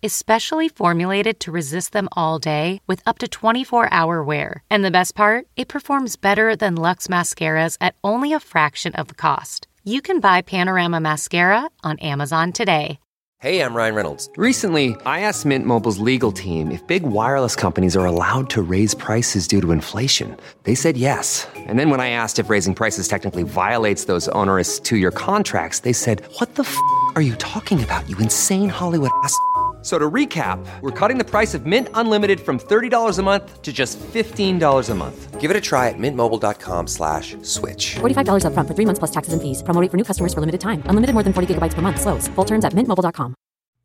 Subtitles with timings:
[0.00, 4.62] is specially formulated to resist them all day with up to 24 hour wear.
[4.70, 9.08] And the best part, it performs better than Luxe mascaras at only a fraction of
[9.08, 9.66] the cost.
[9.84, 12.98] You can buy Panorama Mascara on Amazon today.
[13.40, 14.28] Hey, I'm Ryan Reynolds.
[14.36, 18.94] Recently, I asked Mint Mobile's legal team if big wireless companies are allowed to raise
[18.94, 20.36] prices due to inflation.
[20.64, 21.46] They said yes.
[21.54, 25.80] And then when I asked if raising prices technically violates those onerous two year contracts,
[25.80, 26.76] they said, What the f
[27.14, 29.38] are you talking about, you insane Hollywood ass?
[29.80, 33.72] So to recap, we're cutting the price of Mint Unlimited from $30 a month to
[33.72, 35.40] just $15 a month.
[35.40, 37.94] Give it a try at mintmobile.com slash switch.
[38.00, 39.62] $45 upfront for three months plus taxes and fees.
[39.62, 40.82] Promo for new customers for limited time.
[40.86, 42.00] Unlimited more than 40 gigabytes per month.
[42.00, 42.26] Slows.
[42.34, 43.36] Full terms at mintmobile.com.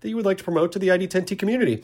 [0.00, 1.82] that you would like to promote to the ID10T community.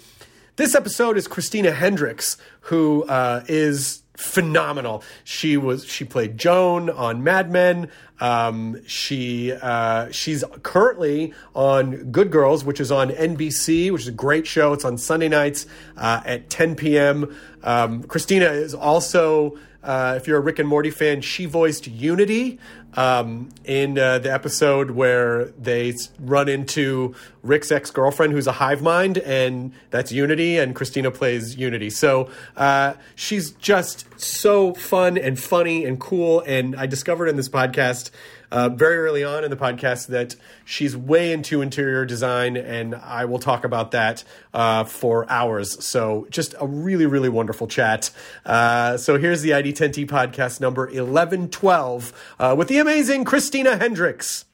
[0.56, 5.03] This episode is Christina Hendricks, who uh, is phenomenal.
[5.25, 7.91] She was she played Joan on Mad Men.
[8.21, 14.12] Um, she uh, she's currently on Good Girls, which is on NBC, which is a
[14.12, 14.72] great show.
[14.72, 15.66] It's on Sunday nights
[15.97, 17.37] uh, at 10 p.m.
[17.62, 19.59] Um, Christina is also.
[19.82, 22.59] Uh, if you're a Rick and Morty fan, she voiced Unity
[22.97, 28.83] um, in uh, the episode where they run into Rick's ex girlfriend, who's a hive
[28.83, 31.91] mind, and that's Unity, and Christina plays Unity.
[31.91, 36.41] So uh, she's just so fun and funny and cool.
[36.47, 38.11] And I discovered in this podcast
[38.56, 40.34] uh, very early on in the podcast that
[40.65, 44.25] she's way into interior design, and I will talk about that
[44.55, 45.84] uh, for hours.
[45.84, 48.11] So, just a really, really wonderful chat.
[48.47, 54.47] Uh, so, here's the ID10T podcast number 1112 uh, with the amazing Christina Hendricks.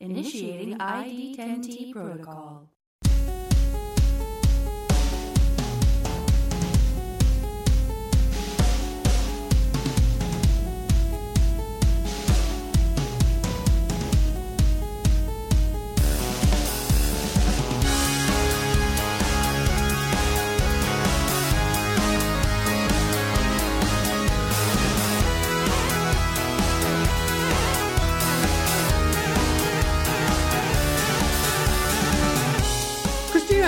[0.00, 2.70] Initiating ID10T protocol.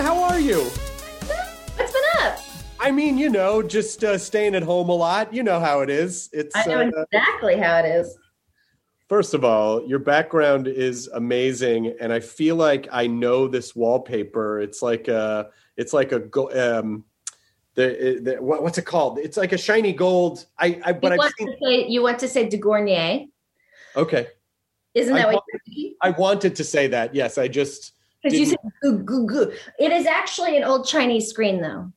[0.00, 0.62] How are you?
[1.76, 2.38] What's been up?
[2.80, 5.34] I mean, you know, just uh, staying at home a lot.
[5.34, 6.30] You know how it is.
[6.32, 8.16] It's I know uh, exactly how it is.
[9.10, 14.60] First of all, your background is amazing, and I feel like I know this wallpaper.
[14.60, 16.22] It's like a, it's like a,
[16.78, 17.04] um,
[17.74, 19.18] the, the what, what's it called?
[19.18, 20.46] It's like a shiny gold.
[20.58, 21.48] I, I but you I've want seen.
[21.48, 23.28] to say you want to say de Gournay?
[23.96, 24.28] Okay,
[24.94, 25.94] Isn't I that what want- you're thinking?
[26.00, 27.14] I wanted to say that.
[27.14, 27.92] Yes, I just.
[28.22, 29.52] Because you said goo, goo, goo.
[29.78, 31.92] It is actually an old Chinese screen, though.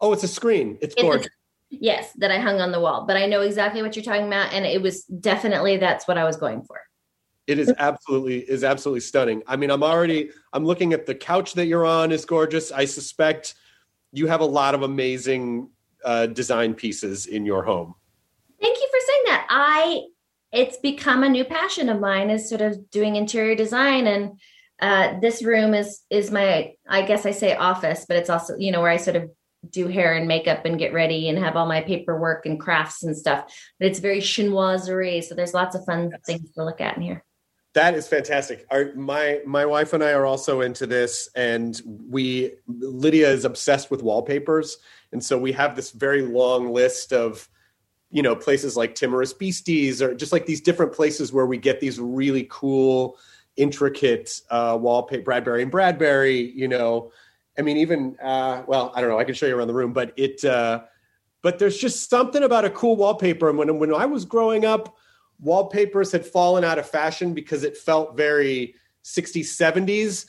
[0.00, 0.78] Oh, it's a screen.
[0.80, 1.28] It's It's gorgeous.
[1.70, 3.04] yes, that I hung on the wall.
[3.06, 6.24] But I know exactly what you're talking about, and it was definitely that's what I
[6.24, 6.80] was going for.
[7.46, 9.42] It is absolutely is absolutely stunning.
[9.46, 12.70] I mean, I'm already I'm looking at the couch that you're on is gorgeous.
[12.70, 13.54] I suspect
[14.12, 15.70] you have a lot of amazing
[16.04, 17.94] uh, design pieces in your home.
[18.60, 19.46] Thank you for saying that.
[19.48, 20.02] I
[20.52, 24.38] it's become a new passion of mine is sort of doing interior design and
[24.80, 28.70] uh, this room is is my i guess i say office but it's also you
[28.70, 29.30] know where i sort of
[29.70, 33.16] do hair and makeup and get ready and have all my paperwork and crafts and
[33.16, 33.52] stuff.
[33.78, 37.24] But it's very chinoiserie so there's lots of fun things to look at in here.
[37.74, 38.66] That is fantastic.
[38.70, 43.90] Our, my my wife and I are also into this, and we Lydia is obsessed
[43.90, 44.78] with wallpapers,
[45.12, 47.46] and so we have this very long list of
[48.10, 51.78] you know places like Timorous Beasties or just like these different places where we get
[51.78, 53.18] these really cool,
[53.58, 55.24] intricate uh, wallpaper.
[55.24, 57.12] Bradbury and Bradbury, you know,
[57.58, 59.18] I mean even uh, well, I don't know.
[59.18, 60.44] I can show you around the room, but it.
[60.44, 60.82] Uh,
[61.40, 64.96] but there's just something about a cool wallpaper, and when when I was growing up
[65.40, 68.74] wallpapers had fallen out of fashion because it felt very
[69.04, 70.26] 60s 70s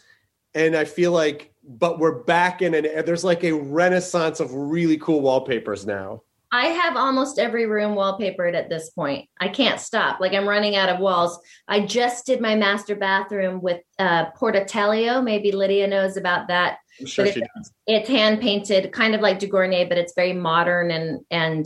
[0.54, 4.98] and i feel like but we're back in and there's like a renaissance of really
[4.98, 9.30] cool wallpapers now I have almost every room wallpapered at this point.
[9.40, 10.20] I can't stop.
[10.20, 11.40] Like I'm running out of walls.
[11.68, 15.24] I just did my master bathroom with uh, Porter Teleo.
[15.24, 16.78] Maybe Lydia knows about that.
[17.00, 19.98] i'm sure But she it- does It's hand painted, kind of like de Gournay, but
[20.00, 21.66] it's very modern and and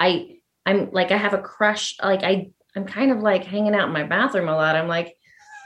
[0.00, 0.36] I
[0.66, 1.94] I'm like I have a crush.
[2.02, 4.74] Like I I'm kind of like hanging out in my bathroom a lot.
[4.74, 5.16] I'm like,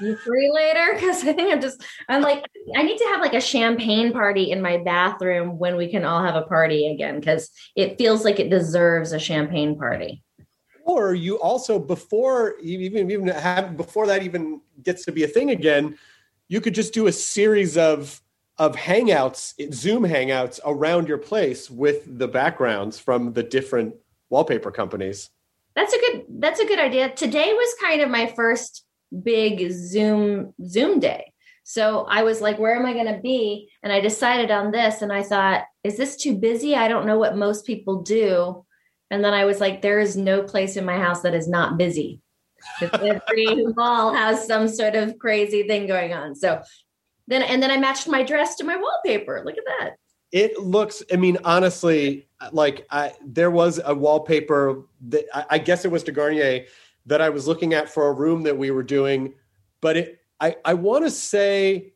[0.00, 0.86] you free later?
[0.94, 2.44] Because I think I'm just I'm like
[2.76, 6.22] I need to have like a champagne party in my bathroom when we can all
[6.22, 10.22] have a party again because it feels like it deserves a champagne party.
[10.84, 15.28] or you also before you even even have before that even gets to be a
[15.28, 15.98] thing again
[16.48, 18.22] you could just do a series of
[18.56, 23.94] of hangouts zoom hangouts around your place with the backgrounds from the different
[24.30, 25.30] wallpaper companies
[25.76, 27.10] That's a good that's a good idea.
[27.14, 28.84] Today was kind of my first
[29.22, 31.32] big Zoom Zoom day.
[31.64, 33.70] So I was like, where am I going to be?
[33.82, 36.74] And I decided on this and I thought, is this too busy?
[36.74, 38.64] I don't know what most people do.
[39.10, 41.76] And then I was like, there is no place in my house that is not
[41.76, 42.20] busy.
[42.80, 46.34] Every mall has some sort of crazy thing going on.
[46.34, 46.62] So
[47.26, 49.42] then and then I matched my dress to my wallpaper.
[49.44, 49.96] Look at that.
[50.32, 55.84] it looks i mean honestly like I, there was a wallpaper that I, I guess
[55.84, 56.66] it was de Gournay
[57.08, 59.34] that i was looking at for a room that we were doing
[59.80, 61.92] but it i, I want to say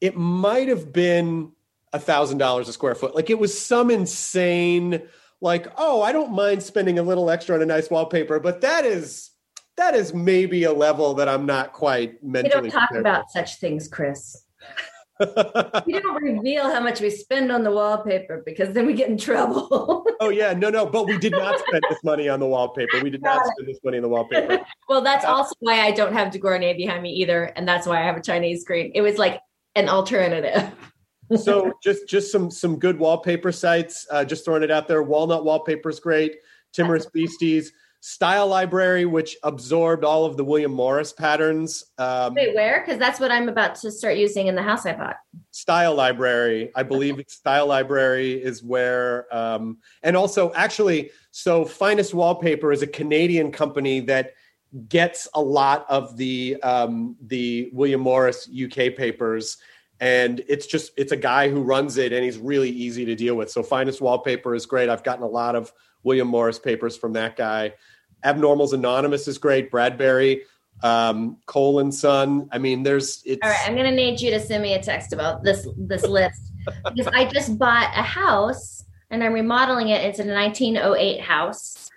[0.00, 1.52] it might have been
[1.92, 5.02] a thousand dollars a square foot like it was some insane
[5.40, 8.84] like oh i don't mind spending a little extra on a nice wallpaper but that
[8.84, 9.30] is
[9.76, 13.56] that is maybe a level that i'm not quite We mentally don't talk about such
[13.56, 14.44] things, Chris.
[15.20, 19.18] We don't reveal how much we spend on the wallpaper because then we get in
[19.18, 20.04] trouble.
[20.20, 23.00] Oh yeah, no, no, but we did not spend this money on the wallpaper.
[23.00, 24.58] We did not spend this money on the wallpaper.
[24.88, 28.00] well, that's also why I don't have de Gournay behind me either, and that's why
[28.00, 28.90] I have a Chinese screen.
[28.96, 29.40] It was like
[29.76, 30.70] an alternative.
[31.36, 34.06] So just just some some good wallpaper sites.
[34.10, 35.02] Uh, just throwing it out there.
[35.02, 36.36] Walnut wallpaper is great.
[36.72, 37.70] Timorous Beasties,
[38.00, 41.84] Style Library, which absorbed all of the William Morris patterns.
[41.98, 42.80] Um, Wait, where?
[42.84, 45.16] Because that's what I'm about to start using in the house I bought.
[45.50, 52.70] Style Library, I believe Style Library is where, um, and also actually, so Finest Wallpaper
[52.72, 54.34] is a Canadian company that
[54.88, 59.56] gets a lot of the um, the William Morris UK papers,
[59.98, 63.34] and it's just it's a guy who runs it, and he's really easy to deal
[63.34, 63.50] with.
[63.50, 64.88] So Finest Wallpaper is great.
[64.88, 65.72] I've gotten a lot of
[66.02, 67.74] William Morris papers from that guy.
[68.24, 69.70] Abnormals Anonymous is great.
[69.70, 70.42] Bradbury,
[70.82, 72.48] um, Cole and Son.
[72.52, 75.12] I mean, there's it's All right, I'm gonna need you to send me a text
[75.12, 76.52] about this this list
[76.94, 80.04] because I just bought a house and I'm remodeling it.
[80.04, 81.90] It's a 1908 house,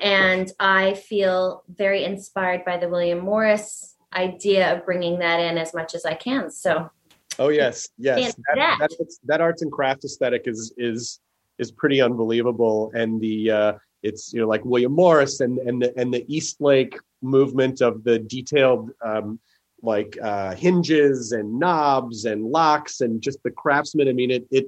[0.00, 5.74] and I feel very inspired by the William Morris idea of bringing that in as
[5.74, 6.50] much as I can.
[6.50, 6.90] So
[7.38, 8.34] Oh yes, yes.
[8.34, 8.78] That, that.
[8.80, 11.20] that, that arts and craft aesthetic is is
[11.58, 13.72] is pretty unbelievable, and the uh,
[14.02, 18.18] it's you know like William Morris and and the, and the Eastlake movement of the
[18.18, 19.38] detailed um,
[19.82, 24.08] like uh, hinges and knobs and locks and just the craftsman.
[24.08, 24.66] I mean, it it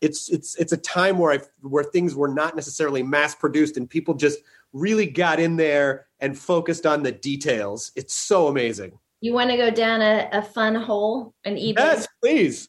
[0.00, 3.88] it's it's it's a time where I where things were not necessarily mass produced and
[3.88, 4.40] people just
[4.72, 7.92] really got in there and focused on the details.
[7.96, 8.98] It's so amazing.
[9.20, 11.76] you want to go down a, a fun hole an eBay?
[11.78, 12.68] Yes, please.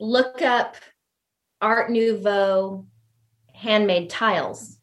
[0.00, 0.76] look up
[1.60, 2.86] Art Nouveau
[3.54, 4.78] handmade tiles,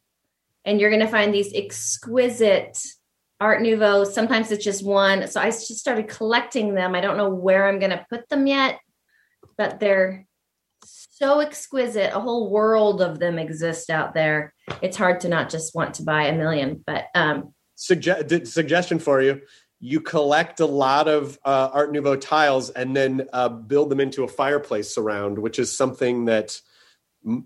[0.64, 2.78] and you're going to find these exquisite
[3.40, 4.04] Art Nouveau.
[4.04, 5.28] Sometimes it's just one.
[5.28, 6.96] So I just started collecting them.
[6.96, 8.80] I don't know where I'm going to put them yet,
[9.58, 10.26] but they're
[10.84, 12.16] so exquisite.
[12.16, 14.54] A whole world of them exist out there.
[14.82, 19.22] It's hard to not just want to buy a million, but um, Sugge- suggestion for
[19.22, 19.42] you
[19.80, 24.24] you collect a lot of uh, art nouveau tiles and then uh, build them into
[24.24, 26.60] a fireplace surround which is something that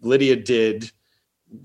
[0.01, 0.91] lydia did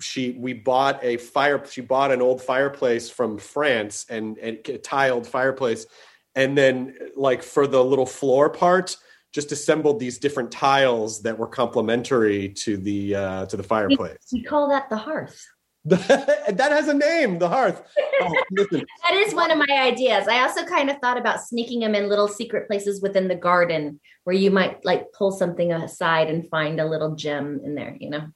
[0.01, 4.79] she we bought a fire she bought an old fireplace from France and and a
[4.79, 5.87] tiled fireplace
[6.35, 8.97] and then like for the little floor part
[9.35, 14.17] just assembled these different tiles that were complementary to the uh to the fireplace.
[14.33, 15.45] We call that the hearth.
[15.87, 17.83] that has a name, the hearth.
[18.23, 20.27] Oh, listen, That is one of my ideas.
[20.27, 24.01] I also kind of thought about sneaking them in little secret places within the garden
[24.25, 28.09] where you might like pull something aside and find a little gem in there, you
[28.09, 28.29] know.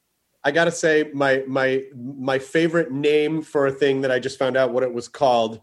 [0.44, 4.56] I gotta say, my my my favorite name for a thing that I just found
[4.56, 5.60] out what it was called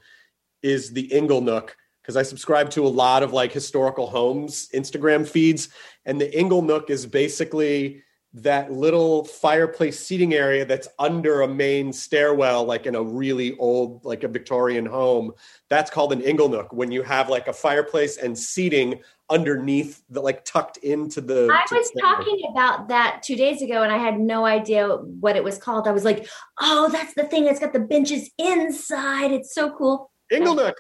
[0.64, 5.28] is the Ingle Nook because I subscribe to a lot of like historical homes Instagram
[5.28, 5.70] feeds,
[6.06, 8.04] and the Ingle Nook is basically
[8.36, 14.04] that little fireplace seating area that's under a main stairwell, like in a really old,
[14.04, 15.32] like a Victorian home.
[15.70, 20.20] That's called an Ingle Nook when you have like a fireplace and seating underneath the
[20.20, 21.50] like tucked into the.
[21.50, 25.38] I was the- talking about that two days ago and I had no idea what
[25.38, 25.88] it was called.
[25.88, 26.28] I was like,
[26.60, 29.32] oh, that's the thing that's got the benches inside.
[29.32, 30.12] It's so cool.
[30.30, 30.76] Ingle Nook.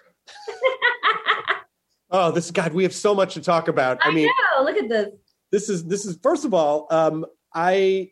[2.12, 3.97] oh, this God, we have so much to talk about.
[4.01, 4.63] I mean, know.
[4.65, 5.09] Look at this.
[5.51, 8.12] this is this is first of all um i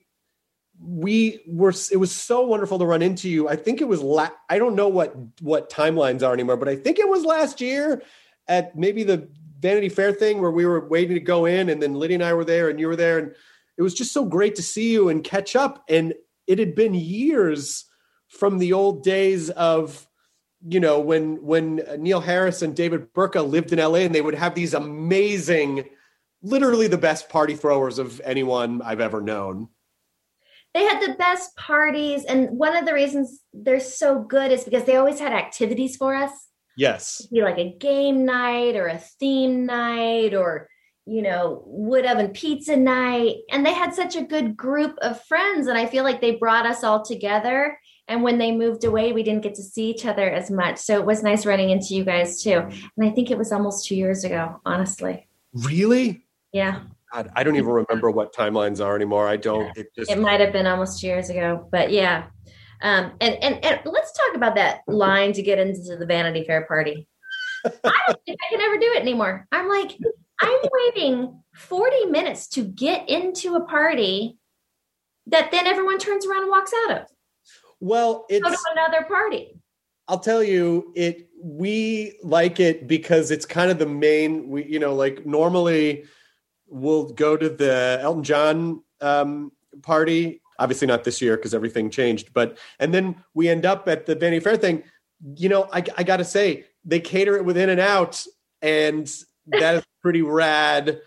[0.79, 3.47] we were it was so wonderful to run into you.
[3.47, 6.75] I think it was la- i don't know what what timelines are anymore but i
[6.75, 8.01] think it was last year
[8.47, 11.93] at maybe the vanity fair thing where we were waiting to go in and then
[11.93, 13.17] lydia and i were there and you were there.
[13.19, 13.35] And
[13.77, 15.83] it was just so great to see you and catch up.
[15.88, 16.13] And
[16.47, 17.85] it had been years
[18.27, 20.07] from the old days of
[20.67, 24.33] you know when when neil harris and david burtka lived in la and they would
[24.33, 25.83] have these amazing
[26.43, 29.69] literally the best party throwers of anyone I've ever known.
[30.73, 32.25] They had the best parties.
[32.25, 36.13] And one of the reasons they're so good is because they always had activities for
[36.13, 36.31] us.
[36.75, 37.27] Yes.
[37.31, 40.67] be like a game night or a theme night or
[41.05, 45.67] you know wood oven pizza night and they had such a good group of friends
[45.67, 49.21] and i feel like they brought us all together and when they moved away we
[49.21, 52.05] didn't get to see each other as much so it was nice running into you
[52.05, 56.23] guys too and i think it was almost two years ago honestly Really?
[56.53, 56.81] Yeah
[57.13, 59.27] God, I don't even remember what timelines are anymore.
[59.27, 59.77] I don't.
[59.77, 60.10] It just.
[60.10, 62.25] it might have been almost two years ago but yeah
[62.81, 66.65] um and and, and let's talk about that line to get into the vanity fair
[66.65, 67.07] party
[67.65, 69.98] i don't think i can ever do it anymore i'm like
[70.41, 74.38] i'm waiting 40 minutes to get into a party
[75.27, 77.07] that then everyone turns around and walks out of
[77.79, 78.63] well, go to it's.
[78.72, 79.60] another party
[80.07, 81.29] I'll tell you, it.
[81.41, 84.50] We like it because it's kind of the main.
[84.50, 86.05] We, you know, like normally
[86.74, 89.51] we'll go to the Elton John um,
[89.82, 90.42] party.
[90.60, 92.34] Obviously not this year because everything changed.
[92.34, 94.84] But and then we end up at the Vanity Fair thing.
[95.36, 98.25] You know, I, I got to say they cater it with In and Out,
[98.62, 99.12] and
[99.48, 101.00] that is pretty rad.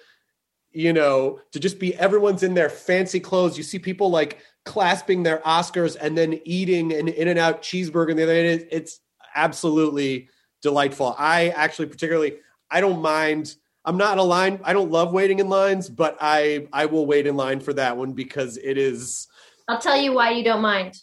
[0.72, 3.56] You know, to just be everyone's in their fancy clothes.
[3.56, 8.10] You see people like clasping their Oscars and then eating an In and Out cheeseburger.
[8.10, 9.00] And the other it's
[9.34, 10.28] absolutely
[10.62, 11.14] delightful.
[11.18, 12.38] I actually particularly,
[12.70, 13.54] I don't mind.
[13.86, 14.60] I'm not in a line.
[14.64, 17.96] I don't love waiting in lines, but I I will wait in line for that
[17.96, 19.28] one because it is
[19.68, 20.94] i'll tell you why you don't mind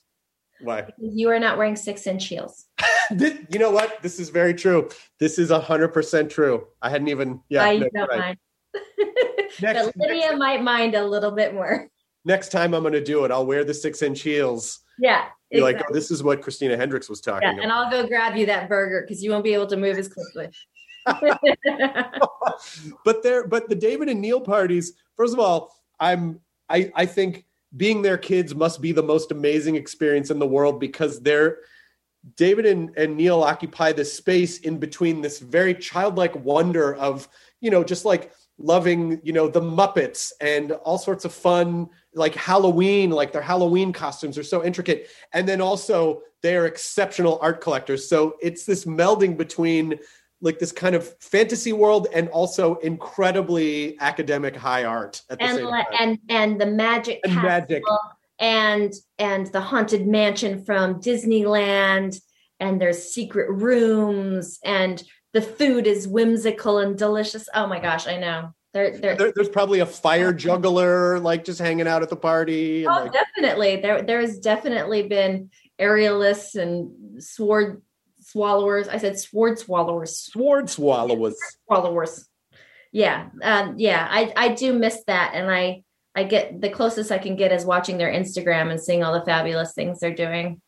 [0.61, 2.65] why because you are not wearing six inch heels
[3.19, 4.89] you know what this is very true.
[5.19, 6.67] This is hundred percent true.
[6.81, 7.65] I hadn't even yeah.
[7.65, 8.19] why you don't right.
[8.19, 8.37] mind
[9.61, 11.87] Next, but lydia next, might mind a little bit more
[12.25, 13.31] next time I'm going to do it.
[13.31, 14.79] I'll wear the six inch heels.
[14.99, 15.25] yeah
[15.61, 15.85] like, oh, exactly.
[15.91, 17.63] oh, this is what Christina Hendricks was talking yeah, about.
[17.63, 20.07] and I'll go grab you that burger because you won't be able to move as
[20.07, 20.49] quickly.
[23.05, 27.45] but there but the david and neil parties first of all i'm i i think
[27.75, 31.57] being their kids must be the most amazing experience in the world because they're
[32.38, 37.27] david and, and neil occupy this space in between this very childlike wonder of
[37.60, 42.36] you know just like loving you know the muppets and all sorts of fun like
[42.36, 45.07] halloween like their halloween costumes are so intricate.
[45.33, 48.07] And then also they're exceptional art collectors.
[48.07, 50.00] So it's this melding between
[50.43, 55.57] like this kind of fantasy world and also incredibly academic high art at the and
[55.57, 55.85] same time.
[56.00, 57.81] and and the magic And magic.
[58.39, 62.19] and and the haunted mansion from Disneyland
[62.59, 65.01] and there's secret rooms and
[65.33, 67.50] the food is whimsical and delicious.
[67.55, 68.53] Oh my gosh, I know.
[68.73, 72.85] They're they're There- there's probably a fire juggler like just hanging out at the party.
[72.85, 73.77] oh like- definitely.
[73.77, 77.81] There there's definitely been aerialists and sword
[78.33, 78.87] swallowers.
[78.87, 80.17] I said sword swallowers.
[80.17, 81.37] sword swallowers.
[81.67, 82.27] Swallowers.
[82.91, 83.29] Yeah.
[83.41, 85.83] Um yeah, I I do miss that and I
[86.15, 89.25] I get the closest I can get is watching their Instagram and seeing all the
[89.25, 90.61] fabulous things they're doing,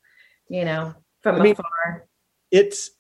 [0.48, 2.08] you know, from I mean, afar.
[2.52, 2.92] It's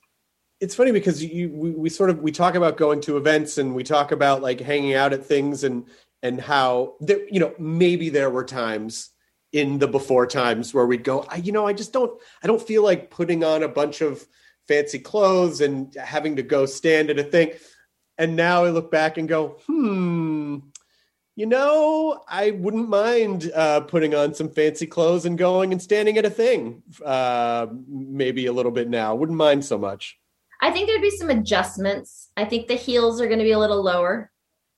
[0.59, 3.75] it's funny because you we, we sort of we talk about going to events and
[3.75, 5.85] we talk about like hanging out at things and
[6.23, 9.11] and how there, you know maybe there were times
[9.55, 12.61] in the before times where we'd go, I, you know, I just don't, I don't
[12.61, 14.21] feel like putting on a bunch of
[14.67, 17.51] fancy clothes and having to go stand at a thing.
[18.17, 20.59] And now I look back and go, hmm,
[21.35, 26.17] you know, I wouldn't mind uh, putting on some fancy clothes and going and standing
[26.17, 29.15] at a thing, uh, maybe a little bit now.
[29.15, 30.17] Wouldn't mind so much.
[30.61, 32.29] I think there'd be some adjustments.
[32.37, 34.31] I think the heels are going to be a little lower.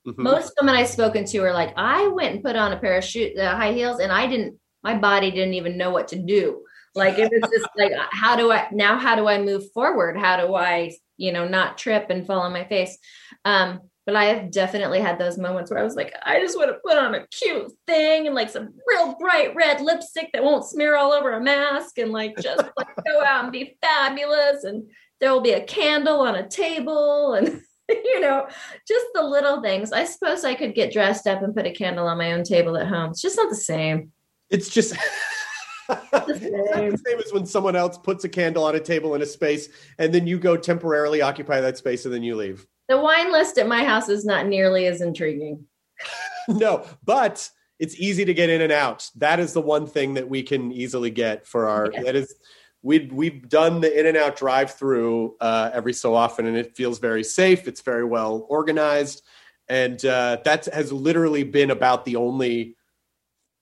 [0.06, 0.18] Mhm.
[0.18, 3.04] Most women I've spoken to are like, I went and put on a pair of
[3.04, 4.58] shoe, uh, high heels, and I didn't.
[4.82, 6.64] My body didn't even know what to do.
[6.98, 8.98] Like it was just like, how do I now?
[8.98, 10.16] How do I move forward?
[10.18, 12.98] How do I, you know, not trip and fall on my face?
[13.44, 16.70] Um, but I have definitely had those moments where I was like, I just want
[16.70, 20.64] to put on a cute thing and like some real bright red lipstick that won't
[20.64, 24.64] smear all over a mask and like just like go out and be fabulous.
[24.64, 24.90] And
[25.20, 28.46] there will be a candle on a table and you know,
[28.86, 29.92] just the little things.
[29.92, 32.76] I suppose I could get dressed up and put a candle on my own table
[32.76, 33.10] at home.
[33.10, 34.12] It's just not the same.
[34.50, 34.94] It's just
[35.88, 39.68] the same as when someone else puts a candle on a table in a space
[39.98, 42.66] and then you go temporarily occupy that space and then you leave.
[42.88, 45.64] The wine list at my house is not nearly as intriguing.
[46.48, 49.08] no, but it's easy to get in and out.
[49.16, 51.90] That is the one thing that we can easily get for our.
[51.90, 52.34] That is,
[52.82, 56.76] we we've done the in and out drive through uh, every so often, and it
[56.76, 57.68] feels very safe.
[57.68, 59.22] It's very well organized,
[59.68, 62.76] and uh, that has literally been about the only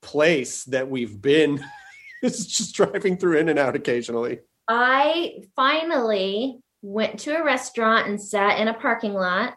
[0.02, 1.64] place that we've been.
[2.26, 4.40] is just driving through in and out occasionally.
[4.68, 9.54] I finally went to a restaurant and sat in a parking lot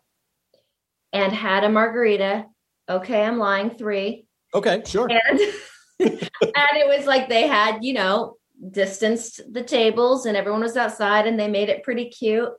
[1.13, 2.45] and had a margarita.
[2.87, 4.25] Okay, I'm lying three.
[4.53, 5.09] Okay, sure.
[5.09, 5.39] And
[5.99, 6.29] and
[6.77, 8.37] it was like they had, you know,
[8.71, 12.49] distanced the tables and everyone was outside and they made it pretty cute.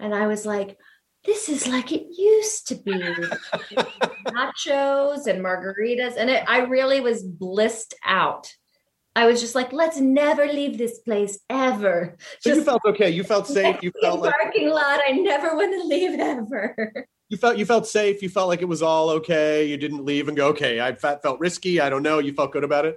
[0.00, 0.78] And I was like,
[1.24, 2.92] this is like it used to be.
[4.28, 6.14] Nachos and margaritas.
[6.16, 8.52] And it, I really was blissed out.
[9.18, 12.16] I was just like, let's never leave this place ever.
[12.40, 13.10] So you felt okay.
[13.10, 13.76] You felt safe.
[13.82, 15.00] You felt like parking lot.
[15.06, 17.06] I never want to leave ever.
[17.28, 18.22] you felt you felt safe.
[18.22, 19.64] You felt like it was all okay.
[19.64, 21.80] You didn't leave and go, okay, I felt risky.
[21.80, 22.20] I don't know.
[22.20, 22.96] You felt good about it.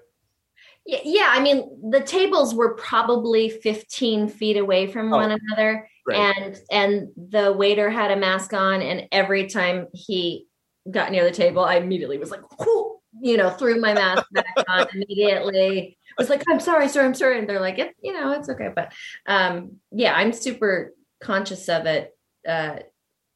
[0.86, 5.88] Yeah, yeah, I mean, the tables were probably 15 feet away from Oh, one another,
[6.06, 6.17] great.
[6.17, 10.48] and and the waiter had a mask on, and every time he
[10.89, 14.56] got near the table, I immediately was like, "Whoo," you know, threw my mask back
[14.67, 15.97] on immediately.
[16.17, 18.69] Was like, "I'm sorry, sir, I'm sorry," and they're like, it, "You know, it's okay,"
[18.76, 18.93] but
[19.26, 22.15] um, yeah, I'm super conscious of it.
[22.47, 22.80] Uh,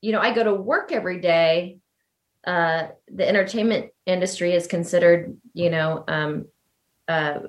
[0.01, 1.79] you know, I go to work every day.
[2.45, 6.45] Uh, the entertainment industry is considered, you know, um,
[7.07, 7.39] uh,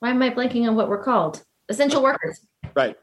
[0.00, 1.44] why am I blanking on what we're called?
[1.68, 2.40] Essential workers.
[2.74, 2.96] Right.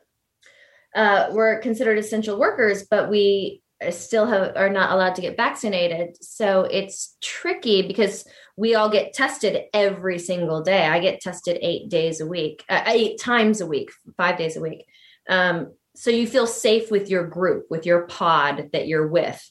[0.95, 6.15] Uh, we're considered essential workers, but we still have are not allowed to get vaccinated.
[6.21, 10.85] So it's tricky because we all get tested every single day.
[10.85, 14.61] I get tested eight days a week, uh, eight times a week, five days a
[14.61, 14.85] week.
[15.27, 19.41] Um, so you feel safe with your group, with your pod that you're with.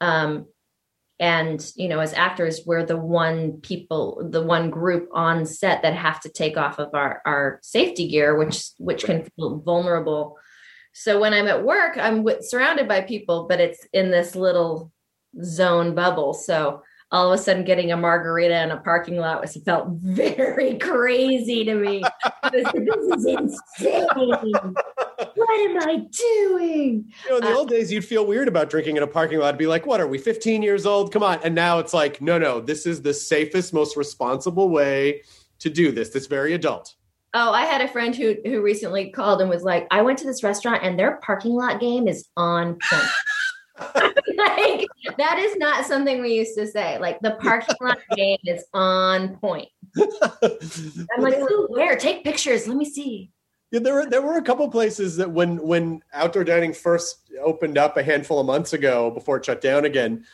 [0.00, 0.46] Um,
[1.22, 5.94] and you know as actors we're the one people the one group on set that
[5.94, 10.36] have to take off of our our safety gear which which can feel vulnerable
[10.92, 14.90] so when i'm at work i'm with, surrounded by people but it's in this little
[15.44, 16.82] zone bubble so
[17.12, 21.64] all of a sudden getting a margarita in a parking lot was felt very crazy
[21.64, 22.02] to me
[22.42, 24.06] like, this is insane
[25.34, 28.70] what am i doing You know, in the Uh, old days, you'd feel weird about
[28.70, 29.54] drinking in a parking lot.
[29.54, 31.12] I'd Be like, "What are we, 15 years old?
[31.12, 35.22] Come on!" And now it's like, "No, no, this is the safest, most responsible way
[35.60, 36.08] to do this.
[36.10, 36.94] This very adult."
[37.34, 40.26] Oh, I had a friend who who recently called and was like, "I went to
[40.26, 43.08] this restaurant and their parking lot game is on point."
[44.36, 44.86] like
[45.18, 46.98] that is not something we used to say.
[46.98, 49.68] Like the parking lot game is on point.
[49.96, 51.96] I'm like, "Ooh, where?
[51.96, 52.66] Take pictures.
[52.66, 53.30] Let me see.
[53.70, 57.78] Yeah, there were there were a couple places that when when outdoor dining first opened
[57.78, 60.24] up a handful of months ago before it shut down again,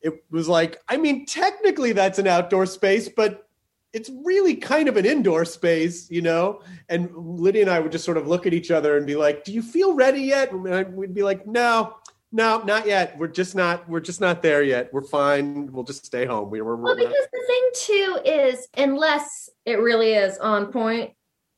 [0.00, 3.48] it was like, I mean, technically that's an outdoor space, but
[3.92, 6.62] it's really kind of an indoor space, you know?
[6.88, 9.44] And Lydia and I would just sort of look at each other and be like,
[9.44, 11.96] "Do you feel ready yet?" And we'd be like, "No,
[12.32, 13.16] no, not yet.
[13.18, 13.86] We're just not.
[13.88, 14.92] We're just not there yet.
[14.92, 15.70] We're fine.
[15.70, 16.50] We'll just stay home.
[16.50, 21.10] We, are Well, because the thing too is, unless it really is on point,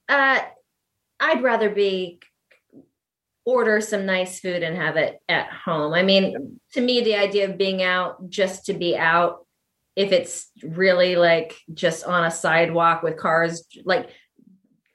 [0.09, 0.41] uh,
[1.21, 2.21] I'd rather be
[3.47, 5.93] order some nice food and have it at home.
[5.95, 9.47] I mean, to me, the idea of being out just to be out,
[9.95, 14.11] if it's really like just on a sidewalk with cars, like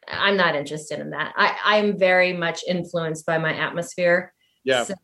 [0.10, 1.34] I'm not interested in that.
[1.38, 4.34] I, I'm very much influenced by my atmosphere.
[4.66, 4.84] yeah.
[4.84, 4.96] So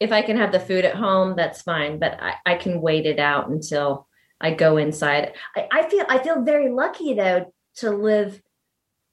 [0.00, 1.98] if I can have the food at home, that's fine.
[1.98, 4.08] But I, I can wait it out until
[4.40, 5.34] I go inside.
[5.54, 8.40] I, I feel I feel very lucky though to live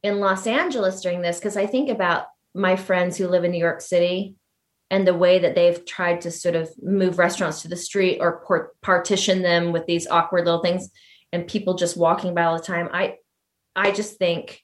[0.02, 3.60] in Los Angeles during this because I think about my friends who live in New
[3.60, 4.36] York City
[4.89, 8.41] and the way that they've tried to sort of move restaurants to the street or
[8.47, 10.89] por- partition them with these awkward little things
[11.34, 12.88] and people just walking by all the time.
[12.93, 13.15] I
[13.76, 14.63] I just think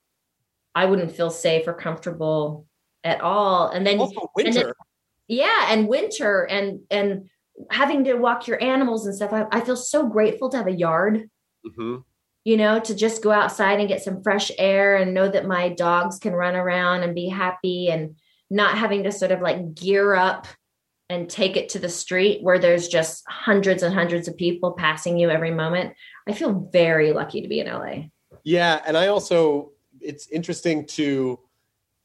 [0.74, 2.66] I wouldn't feel safe or comfortable
[3.04, 3.68] at all.
[3.68, 4.76] And then Also and then- winter.
[5.28, 7.30] Yeah, and winter and and
[7.70, 9.32] having to walk your animals and stuff.
[9.32, 11.30] I, I feel so grateful to have a yard
[11.76, 11.98] hmm
[12.44, 15.70] you know, to just go outside and get some fresh air and know that my
[15.70, 18.16] dogs can run around and be happy and
[18.50, 20.48] not having to sort of like gear up
[21.10, 25.18] and take it to the street where there's just hundreds and hundreds of people passing
[25.18, 25.94] you every moment.
[26.28, 28.08] I feel very lucky to be in LA.
[28.44, 31.40] Yeah, and I also it's interesting to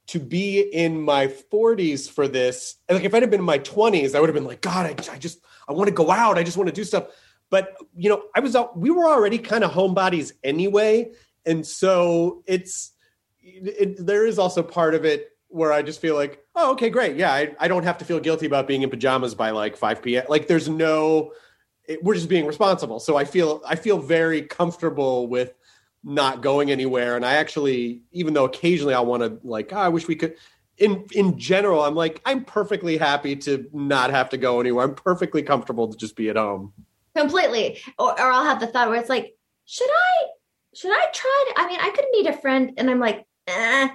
[0.09, 2.77] to be in my 40s for this.
[2.89, 4.87] And like if I'd have been in my 20s, I would have been like, God,
[4.87, 6.39] I, I just I want to go out.
[6.39, 7.09] I just want to do stuff.
[7.51, 8.57] But you know, I was.
[8.75, 11.13] We were already kind of homebodies anyway,
[11.47, 12.93] and so it's
[13.41, 17.17] it, there is also part of it where I just feel like, oh, okay, great,
[17.17, 20.03] yeah, I, I don't have to feel guilty about being in pajamas by like 5
[20.03, 20.25] p.m.
[20.29, 21.33] Like there's no,
[21.87, 23.01] it, we're just being responsible.
[23.01, 25.55] So I feel I feel very comfortable with
[26.05, 27.17] not going anywhere.
[27.17, 30.37] And I actually, even though occasionally I want to like, oh, I wish we could.
[30.77, 34.85] In in general, I'm like I'm perfectly happy to not have to go anywhere.
[34.85, 36.73] I'm perfectly comfortable to just be at home.
[37.17, 37.81] Completely.
[37.99, 39.35] Or, or I'll have the thought where it's like,
[39.67, 40.27] should I,
[40.75, 43.89] should I try to, I mean, I could meet a friend and I'm like, eh,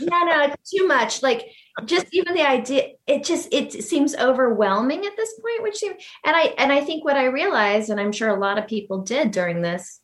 [0.00, 1.22] no, no, it's too much.
[1.22, 1.50] Like
[1.84, 6.34] just even the idea, it just, it seems overwhelming at this point, which seems, and
[6.34, 9.32] I, and I think what I realized, and I'm sure a lot of people did
[9.32, 9.99] during this,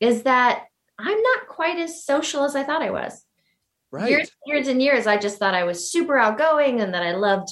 [0.00, 0.64] is that
[0.98, 3.24] I'm not quite as social as I thought I was.
[3.90, 4.10] Right.
[4.10, 7.48] Years, years and years, I just thought I was super outgoing and that I loved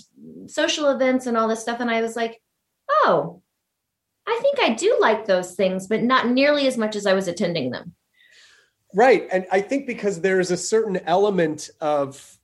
[0.49, 1.81] social events and all this stuff.
[1.81, 2.43] And I was like,
[2.91, 3.41] oh,
[4.27, 7.29] I think I do like those things, but not nearly as much as I was
[7.29, 7.95] attending them.
[8.93, 9.27] Right.
[9.33, 12.39] And I think because there's a certain element of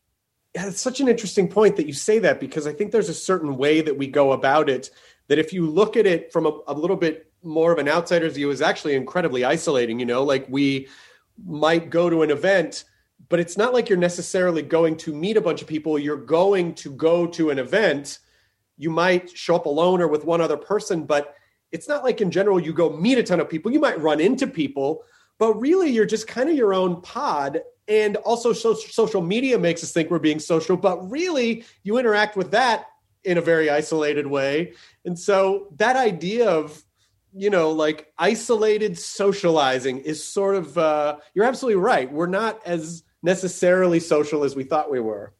[0.54, 3.56] it's such an interesting point that you say that because I think there's a certain
[3.56, 4.90] way that we go about it
[5.28, 8.34] that if you look at it from a, a little bit more of an outsider's
[8.34, 10.88] view is actually incredibly isolating, you know, like we
[11.44, 12.84] might go to an event
[13.32, 15.98] but it's not like you're necessarily going to meet a bunch of people.
[15.98, 18.18] You're going to go to an event.
[18.76, 21.34] You might show up alone or with one other person, but
[21.70, 23.72] it's not like in general you go meet a ton of people.
[23.72, 25.04] You might run into people,
[25.38, 27.62] but really you're just kind of your own pod.
[27.88, 32.36] And also, so, social media makes us think we're being social, but really you interact
[32.36, 32.88] with that
[33.24, 34.74] in a very isolated way.
[35.06, 36.82] And so that idea of
[37.34, 43.04] you know like isolated socializing is sort of uh you're absolutely right we're not as
[43.22, 45.32] necessarily social as we thought we were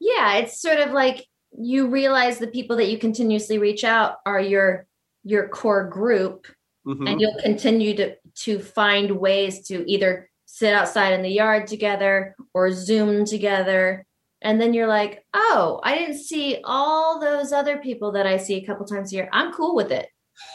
[0.00, 1.26] Yeah, it's sort of like
[1.58, 4.86] you realize the people that you continuously reach out are your
[5.24, 6.46] your core group
[6.86, 7.08] Mhm.
[7.10, 12.34] and you'll continue to to find ways to either sit outside in the yard together
[12.54, 14.06] or zoom together
[14.42, 18.54] and then you're like oh i didn't see all those other people that i see
[18.56, 20.08] a couple times a year i'm cool with it.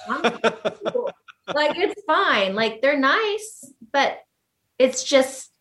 [0.08, 2.56] Like it's fine.
[2.56, 4.18] Like they're nice but
[4.80, 5.52] it's just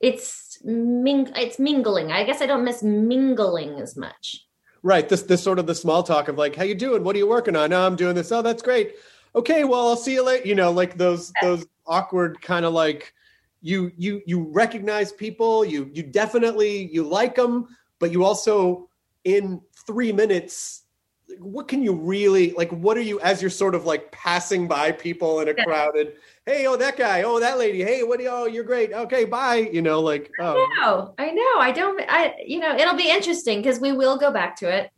[0.00, 2.12] it's ming it's mingling.
[2.12, 4.46] I guess i don't miss mingling as much.
[4.82, 5.08] Right.
[5.08, 7.02] This this sort of the small talk of like how you doing?
[7.02, 7.70] What are you working on?
[7.70, 8.30] No i'm doing this.
[8.30, 8.94] Oh that's great.
[9.34, 13.12] Okay well i'll see you later you know like those those awkward kind of like
[13.62, 17.66] you you you recognize people you you definitely you like them
[17.98, 18.88] but you also
[19.24, 20.81] in three minutes
[21.40, 24.92] what can you really like what are you as you're sort of like passing by
[24.92, 25.64] people in a Yeah.
[25.64, 26.14] crowded
[26.46, 29.24] hey oh that guy oh that lady hey what do you oh you're great okay
[29.24, 33.10] bye you know like oh no i know i don't i you know it'll be
[33.10, 34.90] interesting because we will go back to it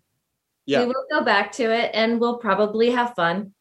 [0.66, 3.52] yeah we will go back to it and we'll probably have fun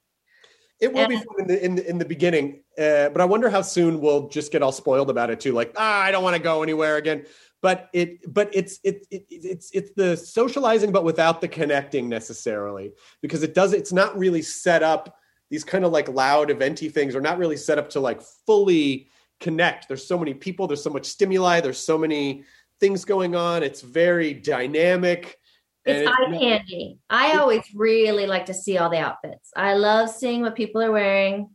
[0.79, 3.49] It will be fun in the in the, in the beginning, uh, but I wonder
[3.49, 5.53] how soon we'll just get all spoiled about it too.
[5.53, 7.23] Like, ah, I don't want to go anywhere again.
[7.63, 12.91] But it, but it's it, it it's it's the socializing, but without the connecting necessarily,
[13.21, 13.73] because it does.
[13.73, 15.17] It's not really set up.
[15.49, 19.07] These kind of like loud eventy things are not really set up to like fully
[19.39, 19.87] connect.
[19.87, 20.67] There's so many people.
[20.67, 21.61] There's so much stimuli.
[21.61, 22.43] There's so many
[22.81, 23.63] things going on.
[23.63, 25.39] It's very dynamic.
[25.85, 30.41] it's eye candy i always really like to see all the outfits i love seeing
[30.41, 31.49] what people are wearing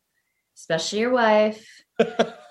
[0.55, 1.66] especially your wife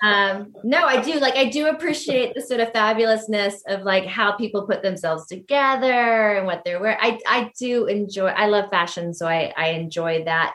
[0.04, 4.32] um no i do like i do appreciate the sort of fabulousness of like how
[4.34, 9.14] people put themselves together and what they're wearing i i do enjoy i love fashion
[9.14, 10.54] so i i enjoy that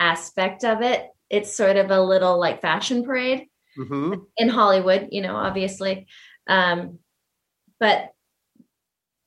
[0.00, 3.46] aspect of it it's sort of a little like fashion parade
[3.78, 4.22] Mhm.
[4.36, 6.08] in Hollywood, you know, obviously.
[6.48, 6.98] Um,
[7.78, 8.10] but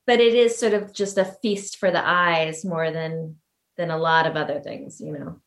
[0.07, 3.37] but it is sort of just a feast for the eyes more than
[3.77, 5.39] than a lot of other things, you know.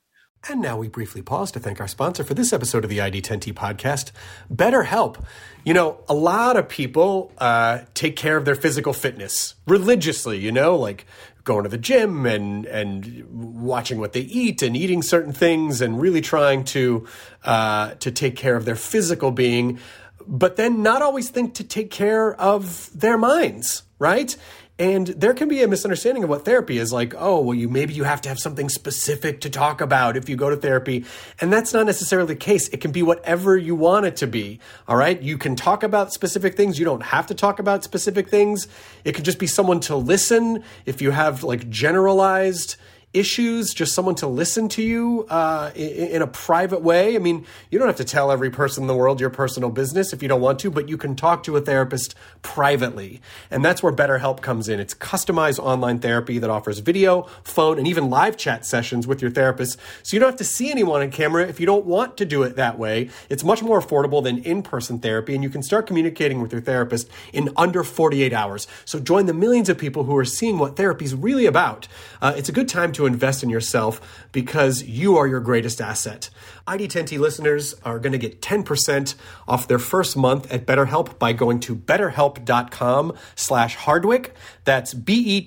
[0.46, 3.54] And now we briefly pause to thank our sponsor for this episode of the ID10T
[3.54, 4.10] podcast,
[4.52, 5.24] BetterHelp.
[5.64, 10.52] You know, a lot of people uh, take care of their physical fitness religiously, you
[10.52, 11.06] know, like
[11.44, 13.24] going to the gym and and
[13.62, 17.06] watching what they eat and eating certain things and really trying to
[17.44, 19.78] uh, to take care of their physical being,
[20.26, 24.36] but then not always think to take care of their minds, right?
[24.76, 27.94] And there can be a misunderstanding of what therapy is like, oh, well, you maybe
[27.94, 31.04] you have to have something specific to talk about if you go to therapy.
[31.40, 32.68] And that's not necessarily the case.
[32.70, 34.58] It can be whatever you want it to be.
[34.88, 35.22] All right.
[35.22, 36.76] You can talk about specific things.
[36.76, 38.66] You don't have to talk about specific things.
[39.04, 40.64] It could just be someone to listen.
[40.86, 42.74] If you have like generalized
[43.14, 47.14] issues, just someone to listen to you uh, in, in, a private way.
[47.14, 50.12] I mean, you don't have to tell every person in the world your personal business
[50.12, 53.22] if you don't want to, but you can talk to a therapist privately.
[53.50, 54.80] And that's where BetterHelp comes in.
[54.80, 59.30] It's customized online therapy that offers video, phone, and even live chat sessions with your
[59.30, 59.78] therapist.
[60.02, 62.42] So you don't have to see anyone on camera if you don't want to do
[62.42, 63.10] it that way.
[63.30, 66.60] It's much more affordable than in person therapy, and you can start communicating with your
[66.60, 68.66] therapist in under 48 hours.
[68.84, 71.86] So join the millions of people who are seeing what therapy is really about.
[72.20, 76.30] Uh, it's a good time to invest in yourself because you are your greatest asset.
[76.66, 79.14] ID10T listeners are going to get 10%
[79.46, 84.34] off their first month at BetterHelp by going to betterhelp.com slash Hardwick.
[84.64, 85.40] That's B-E-T-T-E-R-H-E-L-P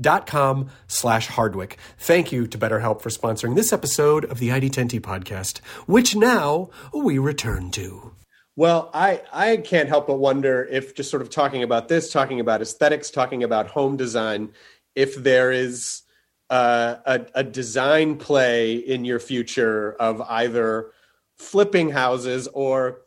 [0.00, 1.78] dot com slash Hardwick.
[1.98, 7.18] Thank you to BetterHelp for sponsoring this episode of the ID10T podcast, which now we
[7.18, 8.12] return to.
[8.56, 12.38] Well, I, I can't help but wonder if just sort of talking about this, talking
[12.38, 14.50] about aesthetics, talking about home design,
[14.94, 16.02] if there is
[16.50, 20.92] uh, a, a design play in your future of either
[21.36, 23.02] flipping houses or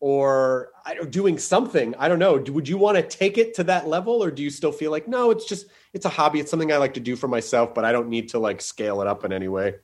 [0.00, 0.70] or
[1.10, 4.30] doing something i don't know would you want to take it to that level or
[4.30, 6.94] do you still feel like no it's just it's a hobby it's something i like
[6.94, 9.48] to do for myself but i don't need to like scale it up in any
[9.48, 9.74] way?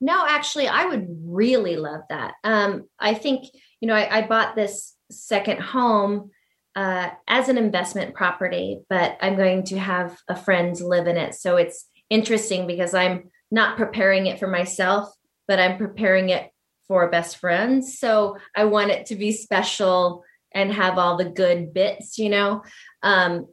[0.00, 2.34] No actually i would really love that.
[2.44, 3.46] Um i think
[3.80, 6.30] you know i, I bought this second home
[6.74, 11.34] uh, as an investment property, but I'm going to have a friend live in it.
[11.34, 15.12] So it's interesting because I'm not preparing it for myself,
[15.46, 16.50] but I'm preparing it
[16.88, 17.98] for best friends.
[17.98, 22.62] So I want it to be special and have all the good bits, you know.
[23.02, 23.46] Um,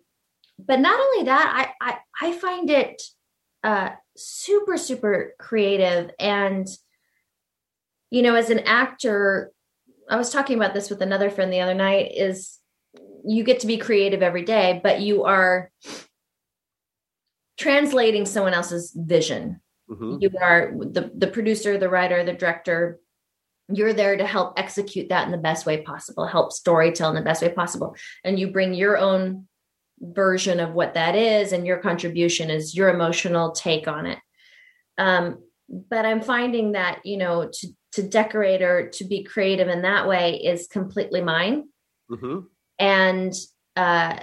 [0.57, 3.01] but not only that, I I, I find it
[3.63, 6.67] uh, super super creative and
[8.09, 9.51] you know as an actor
[10.09, 12.58] i was talking about this with another friend the other night is
[13.25, 15.71] you get to be creative every day, but you are
[17.57, 19.61] translating someone else's vision.
[19.89, 20.17] Mm-hmm.
[20.21, 22.99] You are the the producer, the writer, the director.
[23.71, 27.21] You're there to help execute that in the best way possible, help storytell in the
[27.21, 29.47] best way possible, and you bring your own
[29.99, 34.19] version of what that is, and your contribution is your emotional take on it.
[34.97, 39.81] Um, but I'm finding that you know to to decorate or to be creative in
[39.81, 41.67] that way is completely mine.
[42.11, 42.39] Mm-hmm
[42.79, 43.33] and
[43.75, 44.19] uh,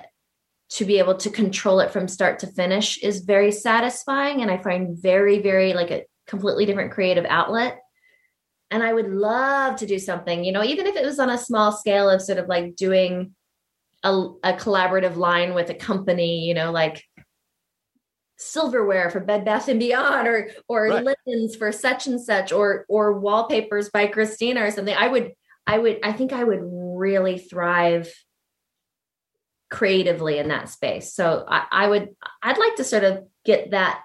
[0.68, 4.56] to be able to control it from start to finish is very satisfying and i
[4.56, 7.78] find very very like a completely different creative outlet
[8.70, 11.38] and i would love to do something you know even if it was on a
[11.38, 13.34] small scale of sort of like doing
[14.02, 17.02] a, a collaborative line with a company you know like
[18.38, 21.16] silverware for bed bath and beyond or or right.
[21.26, 25.32] linens for such and such or or wallpapers by christina or something i would
[25.66, 28.12] i would i think i would really thrive
[29.70, 31.14] creatively in that space.
[31.14, 32.10] So I, I, would,
[32.42, 34.02] I'd like to sort of get that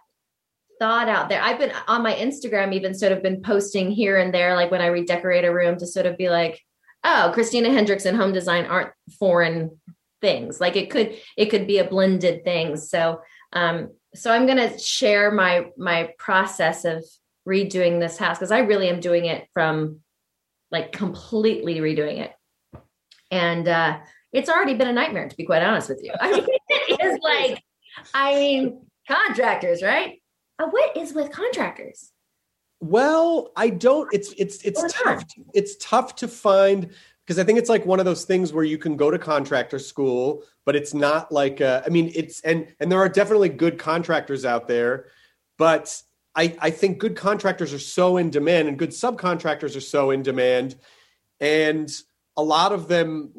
[0.79, 1.41] thought out there.
[1.41, 4.81] I've been on my Instagram, even sort of been posting here and there, like when
[4.81, 6.59] I redecorate a room to sort of be like,
[7.03, 9.79] oh, Christina Hendricks and home design aren't foreign
[10.21, 10.59] things.
[10.59, 12.77] Like it could, it could be a blended thing.
[12.77, 13.21] So,
[13.53, 17.05] um, so I'm going to share my, my process of
[17.47, 19.99] redoing this house because I really am doing it from
[20.71, 22.33] like completely redoing it.
[23.29, 23.99] And, uh,
[24.33, 26.13] it's already been a nightmare to be quite honest with you.
[26.19, 27.63] I mean, it is like,
[28.13, 30.21] I mean, contractors, right?
[30.59, 32.11] Uh, what is with contractors?
[32.79, 34.11] Well, I don't.
[34.11, 35.27] It's it's it's tough.
[35.27, 36.89] To, it's tough to find
[37.25, 39.77] because I think it's like one of those things where you can go to contractor
[39.77, 43.77] school, but it's not like a, I mean, it's and and there are definitely good
[43.77, 45.05] contractors out there,
[45.59, 46.01] but
[46.35, 50.23] I I think good contractors are so in demand and good subcontractors are so in
[50.23, 50.75] demand,
[51.39, 51.91] and
[52.35, 53.31] a lot of them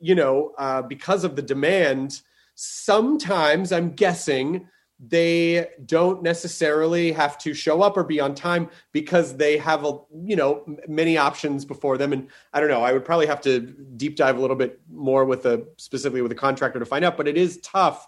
[0.00, 2.22] you know, uh, because of the demand,
[2.54, 4.68] sometimes I'm guessing
[5.02, 9.98] they don't necessarily have to show up or be on time because they have a
[10.22, 12.12] you know many options before them.
[12.12, 15.24] And i don't know i would probably have to deep dive a little bit more
[15.24, 18.06] with a specifically with a contractor to find out but it is tough.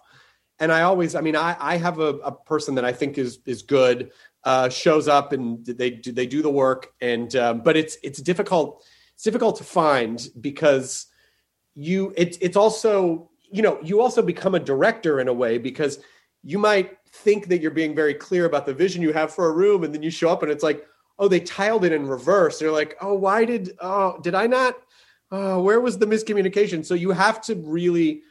[0.59, 3.39] And I always, I mean, I, I have a, a person that I think is
[3.45, 4.11] is good,
[4.43, 8.21] uh, shows up and they do they do the work, and um, but it's it's
[8.21, 11.07] difficult it's difficult to find because
[11.75, 15.99] you it's it's also you know you also become a director in a way because
[16.43, 19.51] you might think that you're being very clear about the vision you have for a
[19.51, 20.85] room, and then you show up and it's like,
[21.19, 22.59] oh, they tiled it in reverse.
[22.59, 24.75] They're like, oh, why did oh did I not?
[25.31, 26.85] Oh, where was the miscommunication?
[26.85, 28.21] So you have to really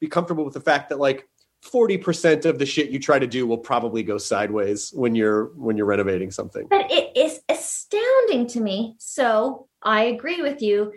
[0.00, 1.28] be comfortable with the fact that like
[1.64, 5.76] 40% of the shit you try to do will probably go sideways when you're when
[5.76, 6.66] you're renovating something.
[6.68, 8.94] But it is astounding to me.
[8.98, 10.92] So I agree with you.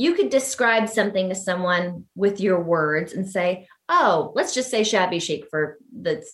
[0.00, 4.82] You could describe something to someone with your words and say, "Oh, let's just say
[4.82, 6.24] shabby chic for the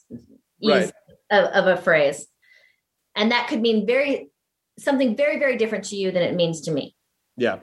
[0.61, 0.93] ease Right.
[1.31, 2.29] of, of a phrase,"
[3.17, 4.31] and that could mean very
[4.79, 6.95] something very very different to you than it means to me.
[7.37, 7.59] Yeah.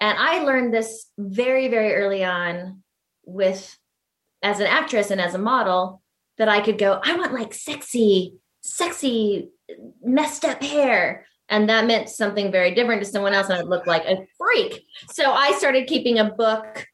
[0.00, 2.82] And I learned this very, very early on
[3.24, 3.78] with
[4.42, 6.02] as an actress and as a model
[6.38, 9.50] that I could go, I want like sexy, sexy,
[10.02, 11.26] messed up hair.
[11.48, 14.84] And that meant something very different to someone else, and I'd look like a freak.
[15.12, 16.86] So I started keeping a book.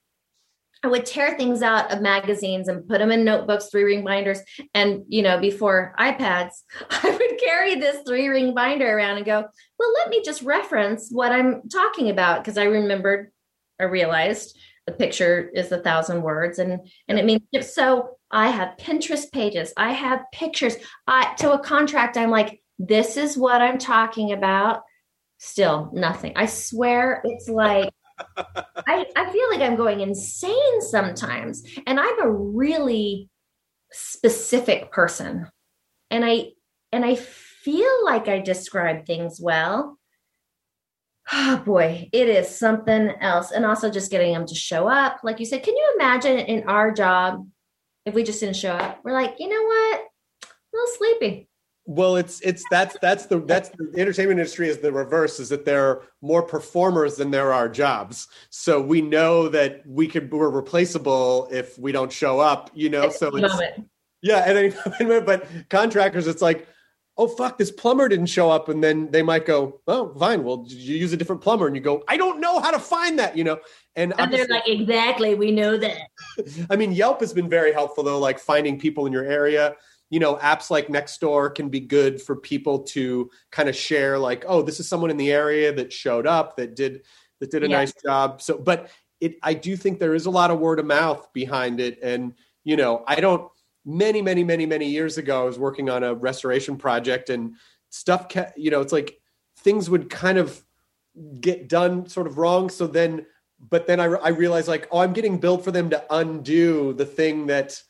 [0.82, 4.40] I would tear things out of magazines and put them in notebooks, three ring binders.
[4.72, 6.52] And, you know, before iPads,
[6.90, 9.44] I would carry this three ring binder around and go,
[9.78, 12.42] well, let me just reference what I'm talking about.
[12.44, 13.30] Cause I remembered,
[13.78, 18.78] I realized the picture is a thousand words and, and it means, so I have
[18.78, 19.72] Pinterest pages.
[19.76, 20.76] I have pictures.
[21.06, 24.82] I, to a contract, I'm like, this is what I'm talking about.
[25.38, 26.32] Still nothing.
[26.34, 27.90] I swear it's like,
[28.36, 31.62] I, I feel like I'm going insane sometimes.
[31.86, 33.28] And I'm a really
[33.92, 35.46] specific person.
[36.10, 36.52] And I
[36.90, 39.98] and I feel like I describe things well.
[41.32, 43.52] Oh boy, it is something else.
[43.52, 45.20] And also just getting them to show up.
[45.22, 47.46] Like you said, can you imagine in our job
[48.06, 49.00] if we just didn't show up?
[49.04, 50.00] We're like, you know what?
[50.44, 51.49] A little sleepy.
[51.86, 55.64] Well, it's it's that's that's the that's the entertainment industry is the reverse is that
[55.64, 58.28] there are more performers than there are jobs.
[58.50, 63.08] So we know that we could we're replaceable if we don't show up, you know.
[63.08, 63.88] So it's Moment.
[64.22, 65.26] yeah, at any moment.
[65.26, 66.68] But contractors, it's like,
[67.16, 70.64] oh fuck, this plumber didn't show up, and then they might go, oh fine, well
[70.68, 73.36] you use a different plumber, and you go, I don't know how to find that,
[73.36, 73.58] you know.
[73.96, 76.02] And, And they're like, exactly, we know that.
[76.70, 79.74] I mean, Yelp has been very helpful though, like finding people in your area.
[80.10, 84.44] You know, apps like Nextdoor can be good for people to kind of share, like,
[84.46, 87.02] oh, this is someone in the area that showed up that did
[87.38, 87.78] that did a Yeah.
[87.78, 88.42] nice job.
[88.42, 91.78] So, but it, I do think there is a lot of word of mouth behind
[91.80, 93.50] it, and you know, I don't.
[93.86, 97.54] Many, many, many, many years ago, I was working on a restoration project, and
[97.88, 98.28] stuff.
[98.28, 99.18] Ca- you know, it's like
[99.60, 100.62] things would kind of
[101.40, 102.68] get done sort of wrong.
[102.68, 103.24] So then,
[103.58, 106.92] but then I, re- I realized like, oh, I'm getting billed for them to undo
[106.94, 107.80] the thing that.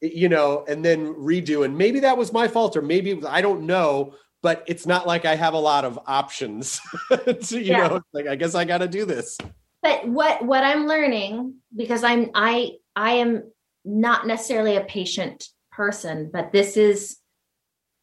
[0.00, 1.64] You know, and then redo.
[1.64, 4.14] And maybe that was my fault, or maybe was, I don't know.
[4.42, 6.80] But it's not like I have a lot of options.
[7.10, 7.88] to, you Yeah.
[7.88, 9.38] know, like I guess I got to do this.
[9.82, 13.42] but what what i'm learning because i'm i i am
[13.84, 17.18] not necessarily a patient person but this is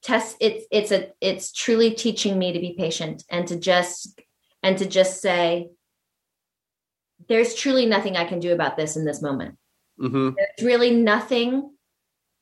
[0.03, 4.21] test it's it's a it's truly teaching me to be patient and to just
[4.61, 5.69] and to just say
[7.27, 9.57] there's truly nothing i can do about this in this moment
[9.99, 10.29] Mm-hmm.
[10.37, 11.71] there's really nothing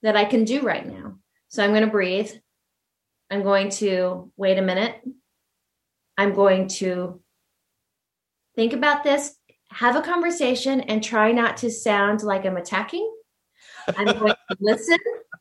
[0.03, 1.15] that i can do right now.
[1.49, 2.31] So i'm going to breathe.
[3.29, 5.01] I'm going to wait a minute.
[6.17, 7.21] I'm going to
[8.55, 9.35] think about this
[9.71, 13.09] have a conversation and try not to sound like i'm attacking.
[13.97, 14.97] I'm going to listen.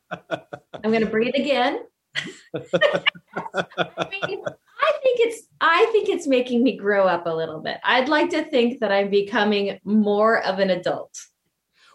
[0.09, 1.81] I'm going to breathe again.
[2.15, 4.43] I mean,
[4.81, 7.77] I think it's I think it's making me grow up a little bit.
[7.83, 11.17] I'd like to think that I'm becoming more of an adult.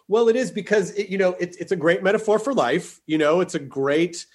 [0.07, 3.01] Well, it is because it, you know it's it's a great metaphor for life.
[3.05, 4.25] You know, it's a great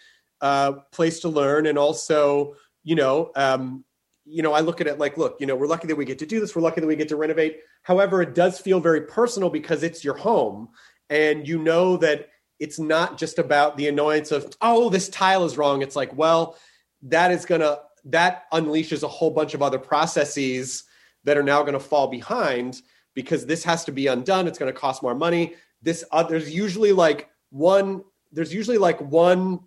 [0.41, 3.85] uh, place to learn, and also you know, um,
[4.25, 6.19] you know, I look at it like, look, you know, we're lucky that we get
[6.19, 6.55] to do this.
[6.55, 7.61] We're lucky that we get to renovate.
[7.83, 10.69] However, it does feel very personal because it's your home,
[11.11, 15.57] and you know that it's not just about the annoyance of oh, this tile is
[15.57, 15.83] wrong.
[15.83, 16.57] It's like, well,
[17.03, 20.85] that is gonna that unleashes a whole bunch of other processes
[21.25, 22.83] that are now going to fall behind
[23.15, 24.47] because this has to be undone.
[24.47, 25.55] It's going to cost more money.
[25.83, 28.03] This uh, there's usually like one
[28.33, 29.61] there's usually like one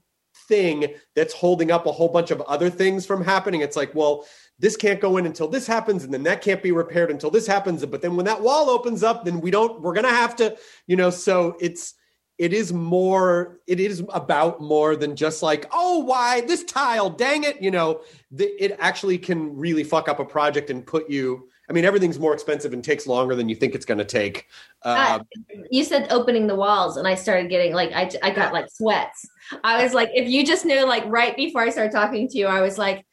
[0.48, 3.62] thing that's holding up a whole bunch of other things from happening.
[3.62, 4.26] It's like, well,
[4.60, 7.48] this can't go in until this happens, and then that can't be repaired until this
[7.48, 7.86] happens.
[7.86, 9.82] But then when that wall opens up, then we don't.
[9.82, 11.10] We're gonna have to, you know.
[11.10, 11.94] So it's
[12.38, 17.44] it is more it is about more than just like oh why this tile dang
[17.44, 21.48] it you know the, it actually can really fuck up a project and put you
[21.70, 24.48] I mean, everything's more expensive and takes longer than you think it's going to take.
[24.84, 28.54] Uh, Um, you said opening the walls, and I started getting like I I got
[28.54, 29.28] like sweats.
[29.64, 32.48] I was like, if you just knew, like right before I started talking to you,
[32.48, 33.06] I was like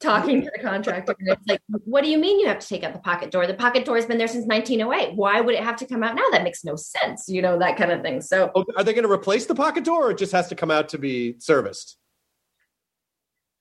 [0.00, 2.84] talking to the contractor, and it's like, what do you mean you have to take
[2.84, 3.46] out the pocket door?
[3.46, 5.16] The pocket door has been there since 1908.
[5.16, 6.24] Why would it have to come out now?
[6.30, 7.24] That makes no sense.
[7.28, 8.20] You know that kind of thing.
[8.20, 10.54] So oh, are they going to replace the pocket door, or it just has to
[10.54, 11.96] come out to be serviced?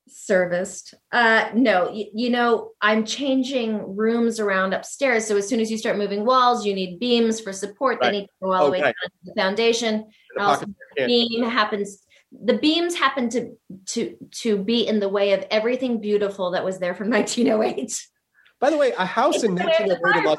[0.07, 0.93] Serviced.
[1.11, 5.25] Uh no, you, you know, I'm changing rooms around upstairs.
[5.25, 7.99] So as soon as you start moving walls, you need beams for support.
[8.01, 8.11] Right.
[8.11, 10.05] They need to go all the way down to the foundation.
[10.35, 10.65] The Also,
[10.97, 12.01] the beam happens
[12.31, 13.55] the beams happen to
[13.87, 18.07] to to be in the way of everything beautiful that was there from 1908.
[18.59, 20.37] By the way, a house in It's the way of the 1908 Los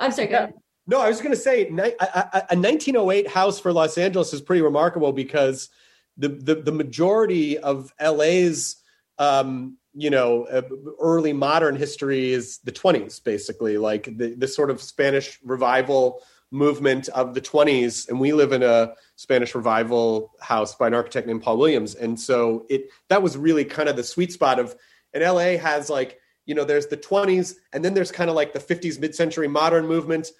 [0.00, 0.42] I'm sorry, go Yeah.
[0.44, 0.54] ahead.
[0.86, 5.12] No, I was going to say a 1908 house for Los Angeles is pretty remarkable
[5.12, 5.70] because
[6.16, 8.76] the the, the majority of LA's
[9.18, 10.62] um, you know uh,
[11.00, 17.08] early modern history is the 20s, basically, like the the sort of Spanish revival movement
[17.08, 21.42] of the 20s, and we live in a Spanish revival house by an architect named
[21.42, 24.74] Paul Williams, and so it that was really kind of the sweet spot of,
[25.12, 28.52] and LA has like you know there's the 20s, and then there's kind of like
[28.52, 30.30] the 50s mid-century modern movement.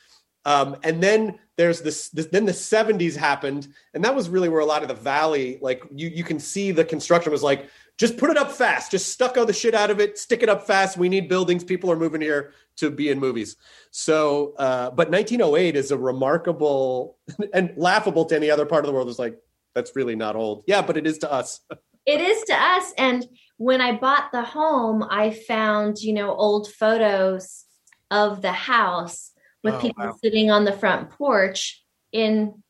[0.45, 4.61] Um, and then there's this, this, then the 70s happened, and that was really where
[4.61, 8.17] a lot of the valley, like you, you can see the construction was like, just
[8.17, 10.97] put it up fast, just stucco the shit out of it, stick it up fast.
[10.97, 11.63] We need buildings.
[11.63, 13.57] People are moving here to be in movies.
[13.93, 17.19] So, uh, but 1908 is a remarkable
[17.55, 19.09] and laughable to any other part of the world.
[19.09, 19.39] Is like,
[19.75, 20.65] that's really not old.
[20.67, 21.61] Yeah, but it is to us.
[22.07, 22.93] It is to us.
[22.99, 23.27] And
[23.57, 27.65] when I bought the home, I found, you know, old photos
[28.11, 29.31] of the house
[29.65, 30.17] with Oh, people wow.
[30.23, 32.62] sitting on the front porch in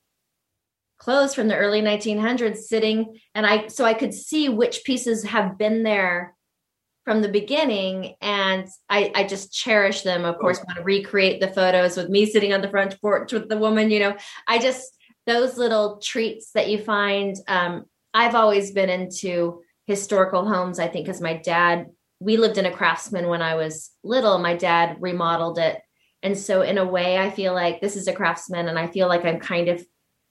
[0.98, 5.58] clothes from the early 1900s sitting and I so I could see which pieces have
[5.58, 6.34] been there
[7.04, 10.24] from the beginning and I I just cherish them.
[10.24, 13.48] Of course want to recreate the photos with me sitting on the front porch with
[13.50, 14.16] the woman you know.
[14.46, 17.84] I just those little treats that you find um
[18.14, 21.88] I've always been into historical homes I think because my dad
[22.20, 24.38] we lived in a craftsman when I was little.
[24.38, 25.82] My dad remodeled it
[26.24, 29.06] and so in a way I feel like this is a craftsman and I feel
[29.06, 29.86] like I'm kind of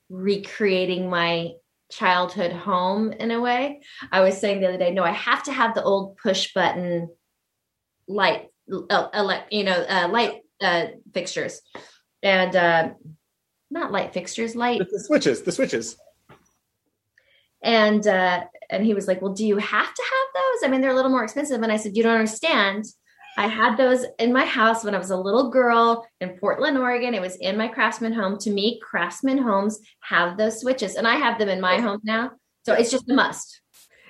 [0.09, 1.51] recreating my
[1.91, 3.81] childhood home in a way.
[4.11, 7.09] I was saying the other day, no, I have to have the old push button
[8.07, 8.47] light,
[8.89, 11.61] uh, you know, uh, light uh, fixtures,
[12.23, 12.89] and uh,
[13.69, 14.79] not light fixtures, light.
[14.79, 15.95] The switches, the switches.
[17.61, 20.67] And uh, and he was like, "Well, do you have to have those?
[20.67, 22.85] I mean, they're a little more expensive." And I said, "You don't understand."
[23.37, 27.13] I had those in my house when I was a little girl in Portland, Oregon.
[27.13, 28.37] It was in my craftsman home.
[28.39, 32.31] To me, craftsman homes have those switches, and I have them in my home now.
[32.65, 33.61] So it's just a must.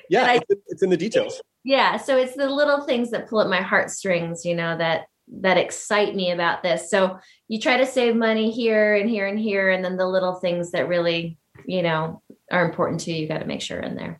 [0.09, 1.41] Yeah, I- it's, it's in the details.
[1.63, 1.97] Yeah.
[1.97, 5.05] So it's the little things that pull at my heartstrings, you know, that
[5.39, 6.89] that excite me about this.
[6.89, 7.17] So
[7.47, 10.71] you try to save money here and here and here, and then the little things
[10.71, 12.21] that really, you know,
[12.51, 14.19] are important to you, you got to make sure in there.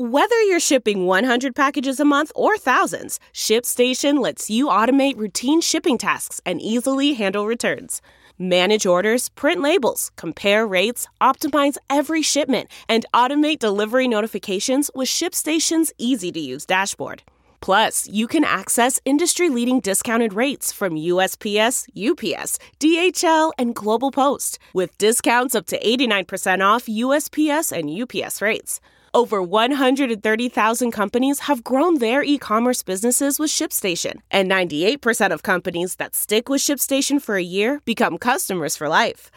[0.00, 5.98] Whether you're shipping 100 packages a month or thousands, ShipStation lets you automate routine shipping
[5.98, 8.00] tasks and easily handle returns.
[8.38, 15.92] Manage orders, print labels, compare rates, optimize every shipment, and automate delivery notifications with ShipStation's
[15.98, 17.24] easy to use dashboard.
[17.60, 24.60] Plus, you can access industry leading discounted rates from USPS, UPS, DHL, and Global Post,
[24.72, 28.80] with discounts up to 89% off USPS and UPS rates.
[29.14, 35.96] Over 130,000 companies have grown their e commerce businesses with ShipStation, and 98% of companies
[35.96, 39.30] that stick with ShipStation for a year become customers for life.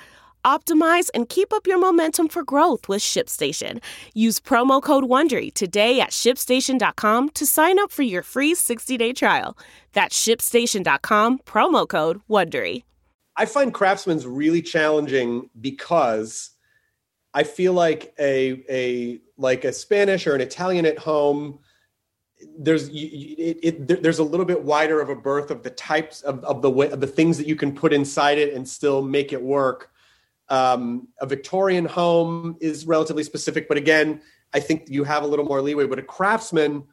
[0.44, 3.82] Optimize and keep up your momentum for growth with ShipStation.
[4.14, 9.58] Use promo code WONDERY today at shipstation.com to sign up for your free 60-day trial.
[9.94, 12.84] That's shipstation.com, promo code WONDERY.
[13.38, 16.50] I find craftsman's really challenging because
[17.34, 21.60] I feel like a a like a Spanish or an Italian at home
[22.58, 26.44] there's it, it, there's a little bit wider of a berth of the types of,
[26.44, 29.34] of the way of the things that you can put inside it and still make
[29.34, 29.92] it work.
[30.50, 34.22] Um, a Victorian home is relatively specific, but again,
[34.54, 35.88] I think you have a little more leeway.
[35.88, 36.84] But a craftsman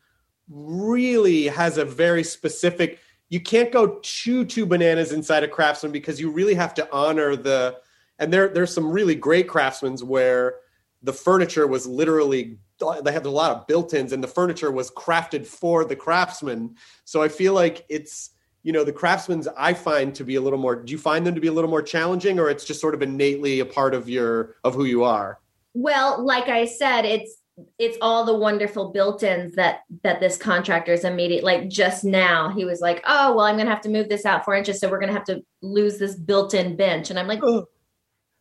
[0.48, 3.00] really has a very specific.
[3.28, 7.36] You can't go too too bananas inside a craftsman because you really have to honor
[7.36, 7.78] the.
[8.18, 10.56] And there there's some really great craftsmen where
[11.02, 12.58] the furniture was literally
[13.02, 17.20] they had a lot of built-ins and the furniture was crafted for the craftsman so
[17.20, 18.30] i feel like it's
[18.62, 21.34] you know the craftsmen's i find to be a little more do you find them
[21.34, 24.08] to be a little more challenging or it's just sort of innately a part of
[24.08, 25.40] your of who you are
[25.74, 27.36] Well, like I said, it's
[27.78, 31.44] it's all the wonderful built-ins that that this contractor is immediate.
[31.44, 34.24] Like just now, he was like, "Oh, well, I'm going to have to move this
[34.26, 37.28] out four inches, so we're going to have to lose this built-in bench." And I'm
[37.28, 37.64] like, Ugh.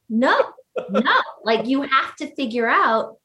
[0.10, 0.54] "No,
[0.90, 1.22] no!
[1.44, 3.18] Like you have to figure out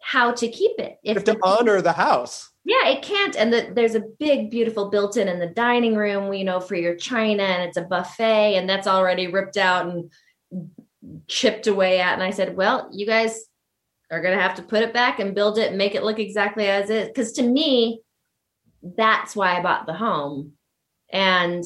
[0.00, 0.98] how to keep it.
[1.02, 3.36] you have to honor the house yeah, it can't.
[3.36, 6.94] And the, there's a big, beautiful built-in in the dining room, you know, for your
[6.94, 10.10] china, and it's a buffet, and that's already ripped out and
[11.26, 12.14] chipped away at.
[12.14, 13.46] And I said, well, you guys
[14.12, 16.20] are going to have to put it back and build it and make it look
[16.20, 17.08] exactly as is.
[17.08, 18.00] Because to me,
[18.82, 20.52] that's why I bought the home.
[21.12, 21.64] And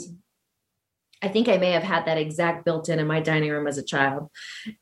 [1.22, 3.78] I think I may have had that exact built in in my dining room as
[3.78, 4.28] a child.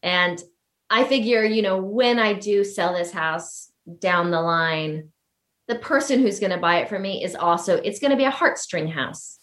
[0.02, 0.42] And
[0.90, 3.70] I figure, you know, when I do sell this house
[4.00, 5.10] down the line,
[5.68, 8.24] the person who's going to buy it for me is also, it's going to be
[8.24, 9.38] a heartstring house.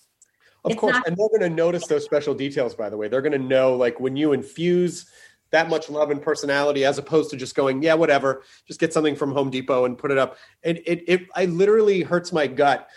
[0.63, 2.75] Of It's course, not- and they're going to notice those special details.
[2.75, 5.09] By the way, they're going to know like when you infuse
[5.51, 9.15] that much love and personality, as opposed to just going, yeah, whatever, just get something
[9.15, 10.37] from Home Depot and put it up.
[10.63, 12.87] And it, it, I literally hurts my gut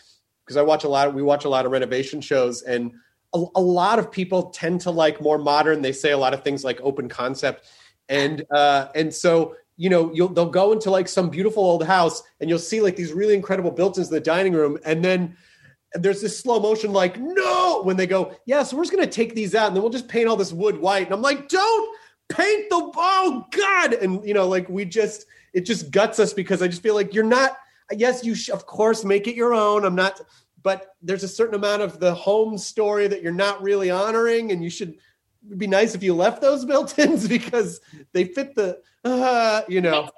[0.45, 1.09] because I watch a lot.
[1.09, 2.93] Of, we watch a lot of renovation shows, and
[3.35, 5.83] a, a lot of people tend to like more modern.
[5.83, 7.67] They say a lot of things like open concept,
[8.09, 12.23] and uh, and so you know you'll they'll go into like some beautiful old house,
[12.41, 15.37] and you'll see like these really incredible built-ins in the dining room, and then
[15.95, 17.83] there's this slow motion like no!
[17.83, 19.93] when they go yeah so we're just going to take these out and then we'll
[19.93, 21.07] just paint all this wood white.
[21.07, 23.93] And i'm like don't paint the oh god!
[23.95, 27.15] And you know like we just it just guts us because i just feel like
[27.15, 27.57] you're not
[27.93, 29.85] yes you sh- of course make it your own.
[29.85, 30.21] I'm not
[30.65, 34.65] but there's a certain amount of the home story that you're not really honoring and
[34.65, 34.97] you should
[35.47, 37.81] it'd be nice if you left those built-ins because
[38.13, 40.09] they fit the uh, you know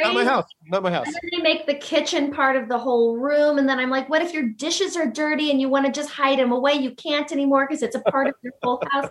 [0.00, 2.78] not my house not my house And then they make the kitchen part of the
[2.78, 3.58] whole room.
[3.58, 6.10] And then I'm like, what if your dishes are dirty and you want to just
[6.10, 6.74] hide them away?
[6.74, 9.08] You can't anymore because it's a part of your whole house.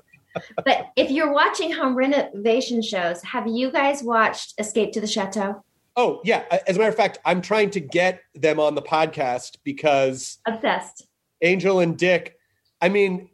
[0.63, 5.63] But if you're watching home renovation shows, have you guys watched Escape to the Chateau?
[5.95, 6.43] Oh yeah.
[6.67, 11.07] As a matter of fact, I'm trying to get them on the podcast because Obsessed.
[11.41, 12.37] Angel and Dick.
[12.81, 13.29] I mean,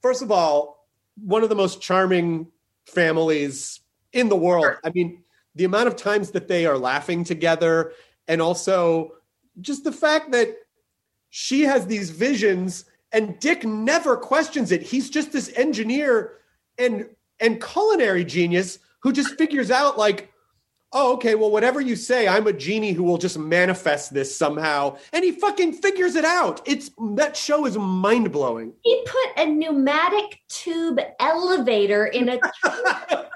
[0.00, 0.86] first of all,
[1.16, 2.48] one of the most charming
[2.86, 3.80] families
[4.12, 4.76] in the world.
[4.84, 5.22] I mean,
[5.54, 7.92] the amount of times that they are laughing together,
[8.26, 9.12] and also
[9.60, 10.54] just the fact that
[11.30, 14.82] she has these visions and Dick never questions it.
[14.82, 16.38] He's just this engineer
[16.78, 17.08] and
[17.40, 20.32] and culinary genius who just figures out like
[20.92, 24.96] oh, okay, well, whatever you say, I'm a genie who will just manifest this somehow.
[25.12, 26.62] And he fucking figures it out.
[26.66, 28.72] It's that show is mind blowing.
[28.82, 32.38] He put a pneumatic tube elevator in a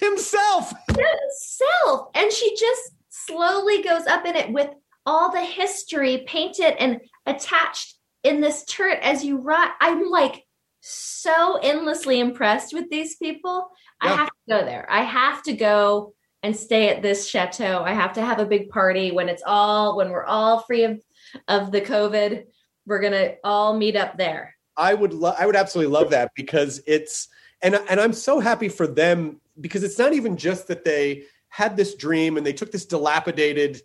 [0.00, 0.72] Himself.
[0.88, 4.70] himself and she just slowly goes up in it with
[5.04, 10.44] all the history painted and attached in this turret as you ride i'm like
[10.80, 13.68] so endlessly impressed with these people
[14.00, 16.14] i have to go there i have to go
[16.44, 17.82] and stay at this chateau.
[17.82, 21.02] I have to have a big party when it's all when we're all free of
[21.48, 22.44] of the covid
[22.86, 24.54] we're gonna all meet up there.
[24.76, 27.28] I would lo- I would absolutely love that because it's
[27.62, 31.78] and and I'm so happy for them because it's not even just that they had
[31.78, 33.80] this dream and they took this dilapidated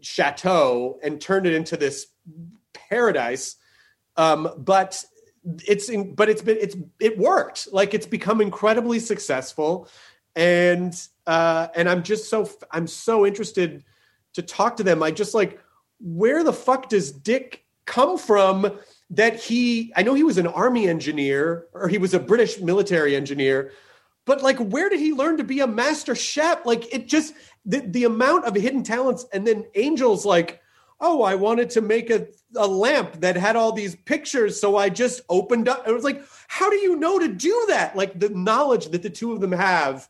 [0.00, 2.06] chateau and turned it into this
[2.72, 3.56] paradise
[4.16, 5.04] um but
[5.66, 7.68] it's in, but it's been it's it worked.
[7.72, 9.88] Like it's become incredibly successful
[10.36, 10.94] and
[11.26, 13.84] uh and I'm just so I'm so interested
[14.34, 15.02] to talk to them.
[15.02, 15.60] I just like
[16.00, 18.78] where the fuck does Dick come from
[19.10, 23.14] that he I know he was an army engineer or he was a British military
[23.14, 23.72] engineer
[24.24, 26.64] but like where did he learn to be a master chef?
[26.64, 27.34] Like it just
[27.66, 30.60] the, the amount of hidden talents and then Angel's like
[31.00, 34.88] oh I wanted to make a, a lamp that had all these pictures so I
[34.88, 35.86] just opened up.
[35.86, 37.96] It was like how do you know to do that?
[37.96, 40.08] Like the knowledge that the two of them have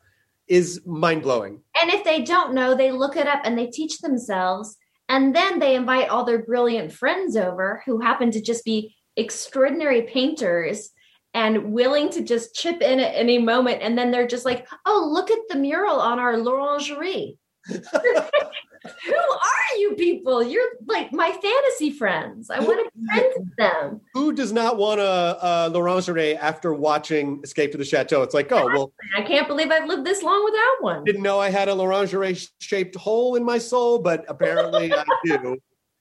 [0.48, 4.76] is mind-blowing And if they don't know, they look it up and they teach themselves.
[5.08, 10.02] And then they invite all their brilliant friends over who happen to just be extraordinary
[10.02, 10.90] painters
[11.34, 13.82] and willing to just chip in at any moment.
[13.82, 17.38] And then they're just like, oh, look at the mural on our l'orangerie.
[18.84, 20.42] Who are you people?
[20.42, 22.50] You're like my fantasy friends.
[22.50, 24.00] I want to be friends with them.
[24.12, 28.22] Who does not want a, a L'Orangerie after watching Escape to the Chateau?
[28.22, 31.04] It's like, oh, well, I can't believe I've lived this long without one.
[31.04, 35.58] didn't know I had a L'Orangerie shaped hole in my soul, but apparently I do.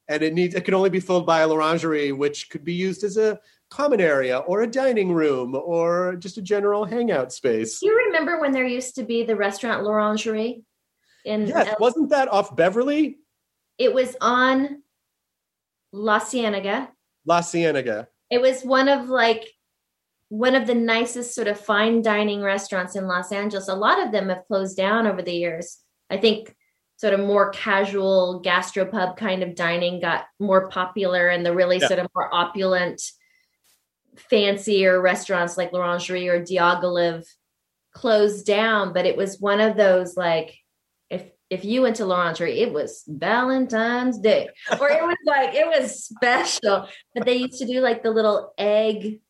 [0.09, 3.03] And it needs it can only be filled by a L'Orangerie, which could be used
[3.05, 7.79] as a common area or a dining room or just a general hangout space.
[7.79, 10.63] Do you remember when there used to be the restaurant L'Orangerie?
[11.25, 13.19] In Yes, wasn't that off Beverly?
[13.79, 14.83] it was on
[15.91, 16.89] La Cienega.
[17.25, 18.07] La Cienega.
[18.29, 19.47] It was one of like
[20.29, 23.67] one of the nicest sort of fine dining restaurants in Los Angeles.
[23.67, 25.79] A lot of them have closed down over the years.
[26.09, 26.55] I think
[26.97, 31.87] sort of more casual gastropub kind of dining got more popular and the really Yeah.
[31.87, 33.01] sort of more opulent
[34.15, 37.25] fancier restaurants like L'Orangerie or Diaghilev
[37.93, 40.55] closed down, but it was one of those like
[41.53, 44.49] if you went to L'Orangerie, it was Valentine's Day,
[44.79, 46.87] or it was like it was special.
[47.13, 49.21] But they used to do like the little egg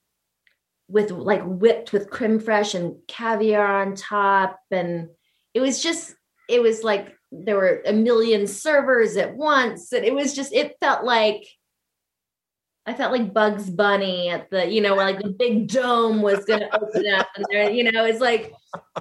[0.88, 5.09] with like whipped with creme fraiche and caviar on top, and
[5.53, 6.15] it was just
[6.49, 10.78] it was like there were a million servers at once, and it was just it
[10.80, 11.45] felt like
[12.86, 16.43] I felt like Bugs Bunny at the, you know, where like the big dome was
[16.43, 18.53] going to open up, and there, you know, it's like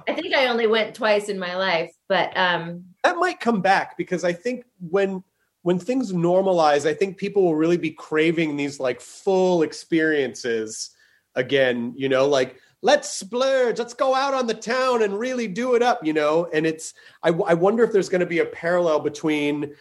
[0.07, 3.97] I think I only went twice in my life, but um, That might come back
[3.97, 5.23] because I think when
[5.63, 10.91] when things normalize, I think people will really be craving these like full experiences
[11.35, 15.75] again, you know, like let's splurge, let's go out on the town and really do
[15.75, 16.49] it up, you know.
[16.53, 16.93] And it's
[17.23, 19.73] I, I wonder if there's going to be a parallel between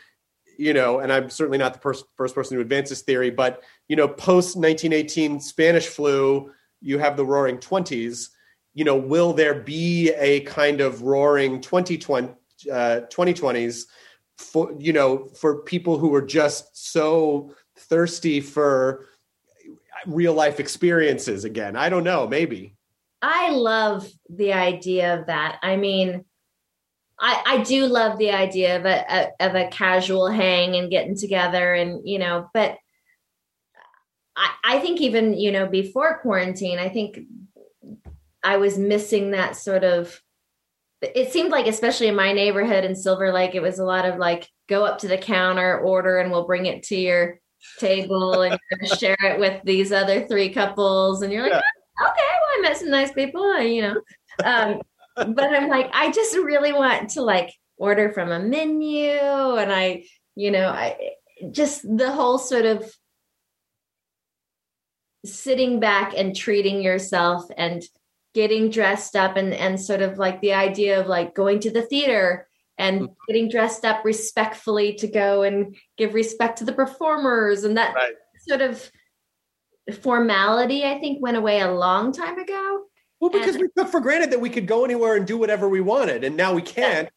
[0.58, 3.62] you know, and I'm certainly not the pers- first person to advance this theory, but
[3.88, 8.30] you know, post 1918 Spanish flu, you have the Roaring Twenties.
[8.74, 12.34] You know, will there be a kind of Roaring 2020
[12.70, 13.84] uh, 2020s
[14.38, 19.06] for you know for people who are just so thirsty for
[20.06, 21.76] real life experiences again?
[21.76, 22.76] I don't know, maybe.
[23.20, 25.58] I love the idea of that.
[25.62, 26.24] I mean,
[27.20, 31.16] I, I do love the idea of a, a of a casual hang and getting
[31.16, 32.78] together and you know, but
[34.34, 37.20] I, I think even you know before quarantine, I think
[38.42, 40.20] I was missing that sort of.
[41.02, 44.18] It seemed like, especially in my neighborhood in Silver Lake, it was a lot of
[44.18, 47.40] like go up to the counter, order, and we'll bring it to your
[47.78, 48.58] table and
[48.98, 52.08] share it with these other three couples, and you're like, Yeah.
[52.08, 54.00] okay, well, I met some nice people, you know.
[54.44, 54.80] Um,
[55.16, 60.04] but I'm like, I just really want to like order from a menu, and I,
[60.36, 60.96] you know, I
[61.50, 62.90] just the whole sort of
[65.24, 67.82] sitting back and treating yourself and
[68.34, 71.82] getting dressed up and and sort of like the idea of like going to the
[71.82, 73.12] theater and mm-hmm.
[73.28, 78.14] getting dressed up respectfully to go and give respect to the performers and that Right.
[78.48, 78.90] sort of
[80.00, 82.84] formality i think went away a long time ago
[83.20, 85.68] Well, because And- we took for granted that we could go anywhere and do whatever
[85.68, 87.08] we wanted, and now we can't.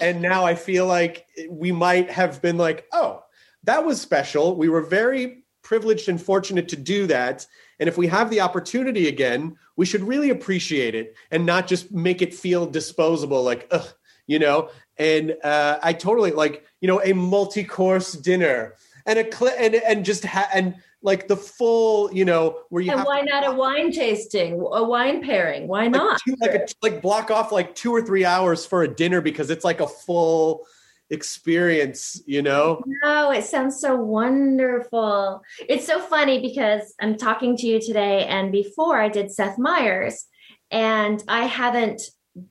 [0.00, 3.24] And now I feel like we might have been like, oh,
[3.64, 4.56] that was special.
[4.56, 7.46] We were very privileged and fortunate to do that.
[7.80, 11.92] And if we have the opportunity again, we should really appreciate it and not just
[11.92, 13.88] make it feel disposable, like, ugh,
[14.26, 14.70] you know.
[14.98, 18.74] And uh, I totally like, you know, a multi-course dinner
[19.06, 22.92] and a cl- and and just ha- and like the full, you know, where you
[22.92, 26.66] and why not a wine tasting a wine pairing why like not two, like a,
[26.82, 29.86] like block off like two or three hours for a dinner because it's like a
[29.86, 30.66] full
[31.12, 35.42] experience you know No, it sounds so wonderful.
[35.68, 40.24] It's so funny because I'm talking to you today, and before I did Seth Meyers,
[40.70, 42.02] and I haven't.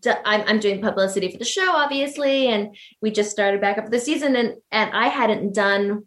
[0.05, 4.35] I'm doing publicity for the show, obviously, and we just started back up the season,
[4.35, 6.05] and and I hadn't done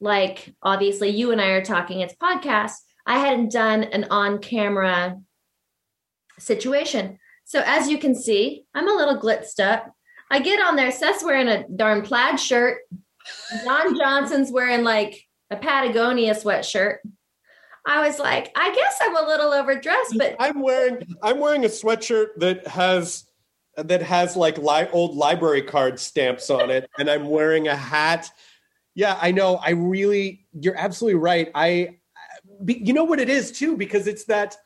[0.00, 2.00] like obviously you and I are talking.
[2.00, 2.72] It's podcast.
[3.06, 5.18] I hadn't done an on camera
[6.38, 7.18] situation.
[7.44, 9.92] So as you can see, I'm a little glitzed up.
[10.30, 10.90] I get on there.
[10.90, 12.78] Seth's wearing a darn plaid shirt.
[13.64, 16.98] Don Johnson's wearing like a Patagonia sweatshirt.
[17.86, 21.68] I was like, I guess I'm a little overdressed, but i'm wearing i'm wearing a
[21.68, 23.24] sweatshirt that has
[23.76, 28.30] that has like li- old library card stamps on it and i'm wearing a hat
[28.94, 31.96] yeah i know i really you're absolutely right i
[32.66, 34.56] you know what it is too because it's that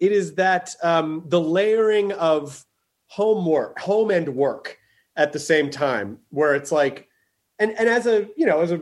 [0.00, 2.64] it is that um the layering of
[3.06, 4.78] homework home and work
[5.16, 7.08] at the same time where it's like
[7.58, 8.80] and and as a you know as a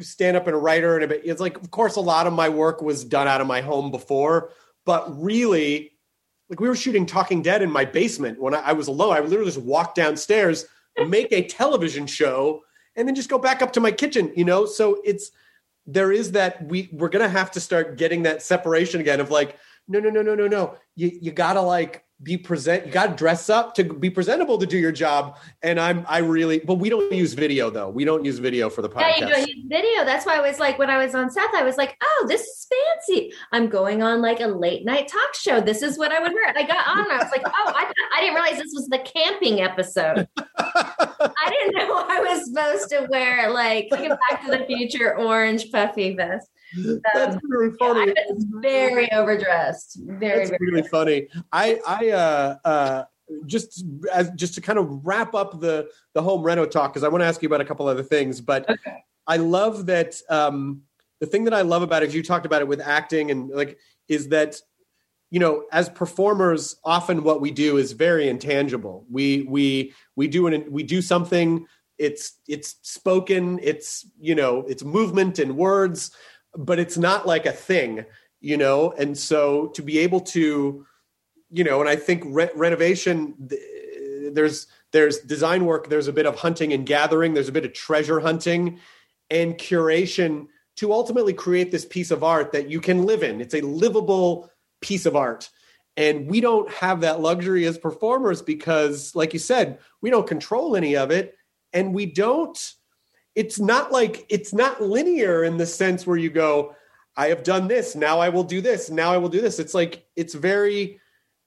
[0.00, 2.32] stand up and a writer and a bit it's like of course a lot of
[2.32, 4.50] my work was done out of my home before
[4.84, 5.92] but really
[6.48, 9.20] like we were shooting talking dead in my basement when i, I was alone i
[9.20, 10.66] would literally just walk downstairs
[11.02, 12.62] make a television show
[12.96, 14.66] and then just go back up to my kitchen, you know?
[14.66, 15.30] So it's
[15.86, 19.58] there is that we we're gonna have to start getting that separation again of like,
[19.88, 20.76] no, no, no, no, no, no.
[20.94, 24.66] You you gotta like be present you got to dress up to be presentable to
[24.66, 28.24] do your job and i'm i really but we don't use video though we don't
[28.24, 30.04] use video for the podcast Yeah, you don't use video.
[30.04, 32.42] That's why I was like, when I was on Seth, I was like, oh, this
[32.42, 33.32] is fancy.
[33.52, 35.60] I'm going on like a late night talk show.
[35.60, 36.48] This is what I would wear.
[36.48, 38.88] And I got on and I was like, oh, I, I didn't realize this was
[38.88, 40.28] the camping episode.
[40.38, 46.14] I didn't know I was supposed to wear like Back to the Future orange puffy
[46.14, 46.50] vest.
[47.14, 50.00] that's Um, really yeah, funny was very overdressed.
[50.04, 51.28] Very, That's very really funny.
[51.52, 53.04] I I uh uh
[53.46, 57.08] just as just to kind of wrap up the the home reno talk because I
[57.08, 58.68] want to ask you about a couple other things, but
[59.26, 60.82] I love that um
[61.20, 63.50] the thing that I love about it is you talked about it with acting and
[63.50, 64.56] like is that
[65.30, 69.06] you know as performers often what we do is very intangible.
[69.10, 71.66] We we we do an we do something
[71.98, 76.10] it's it's spoken it's you know it's movement and words
[76.56, 78.04] but it's not like a thing
[78.40, 78.92] you know?
[78.98, 80.86] And so to be able to
[81.50, 83.34] you know and i think re- renovation
[84.32, 87.72] there's there's design work there's a bit of hunting and gathering there's a bit of
[87.72, 88.80] treasure hunting
[89.30, 90.46] and curation
[90.76, 93.40] to ultimately create this piece of art that you can live in.
[93.40, 94.50] It's a livable
[94.80, 95.48] piece of art.
[95.96, 100.74] And we don't have that luxury as performers because like you said we don't control
[100.74, 101.36] any of it
[101.72, 102.74] and we don't
[103.34, 106.74] it's not like it's not linear in the sense where you go
[107.16, 109.74] i have done this now i will do this now i will do this it's
[109.74, 111.00] like it's very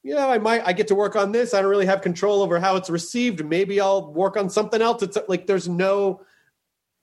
[0.04, 2.42] you know i might i get to work on this i don't really have control
[2.42, 6.22] over how it's received maybe i'll work on something else it's like there's no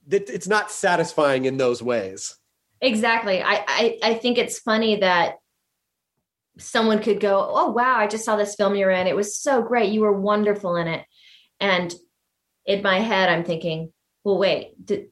[0.06, 2.36] that it's not satisfying in those ways
[2.84, 3.42] Exactly.
[3.42, 5.36] I, I I think it's funny that
[6.58, 9.06] someone could go, "Oh wow, I just saw this film you were in.
[9.06, 9.90] It was so great.
[9.90, 11.06] You were wonderful in it."
[11.60, 11.94] And
[12.66, 13.90] in my head, I'm thinking,
[14.24, 15.06] "Well, wait, did,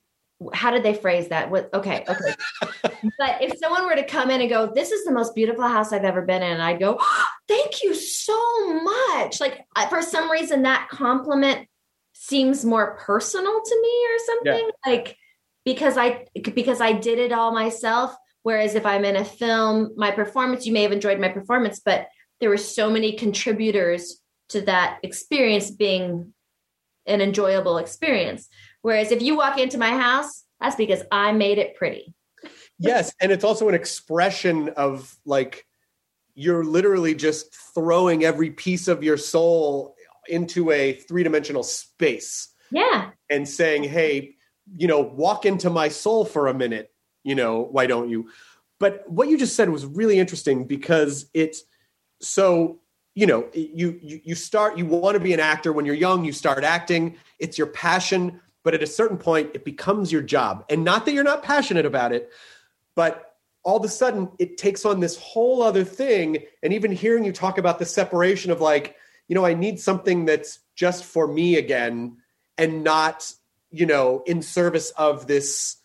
[0.53, 1.51] how did they phrase that?
[1.51, 1.73] What?
[1.73, 2.35] Okay, okay."
[3.19, 5.93] but if someone were to come in and go, "This is the most beautiful house
[5.93, 10.03] I've ever been in," and I'd go, oh, "Thank you so much." Like uh, for
[10.03, 11.69] some reason, that compliment
[12.15, 14.71] seems more personal to me or something.
[14.87, 15.17] Like
[15.65, 18.15] because I because I did it all myself.
[18.43, 22.09] Whereas if I'm in a film, my performance, you may have enjoyed my performance, but
[22.41, 26.35] there were so many contributors to that experience being
[27.07, 28.49] an enjoyable experience.
[28.83, 32.15] Whereas if you walk into my house, that's because I made it pretty.
[32.79, 35.67] yes and it's also an expression of like
[36.35, 39.95] you're literally just throwing every piece of your soul
[40.29, 43.11] into a three-dimensional space Yeah.
[43.31, 44.35] and saying hey
[44.77, 48.31] you know walk into my soul for a minute you know why don't you
[48.81, 51.63] but what you just said was really interesting because it's
[52.21, 52.81] so
[53.15, 56.25] you know you you, you start you want to be an actor when you're young
[56.25, 60.65] you start acting it's your passion but at a certain point it becomes your job.
[60.69, 62.31] And not that you're not passionate about it
[62.95, 66.39] but all of a sudden it takes on this whole other thing.
[66.63, 68.97] And even hearing you talk about the separation of like
[69.29, 72.17] you know i need something that's just for me again
[72.59, 73.33] and not
[73.71, 75.77] you know in service of this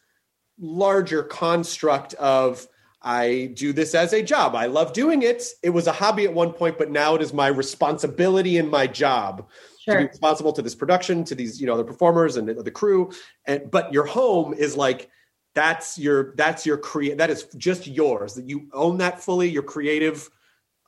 [0.59, 2.67] larger construct of
[3.01, 4.55] i do this as a job.
[4.55, 5.43] I love doing it.
[5.63, 8.87] It was a hobby at one point but now it is my responsibility and my
[8.87, 9.47] job
[9.87, 12.71] to be responsible to this production to these you know the performers and the, the
[12.71, 13.11] crew.
[13.45, 15.09] And but your home is like
[15.55, 18.35] that's your that's your create that is just yours.
[18.35, 20.29] That you own that fully your creative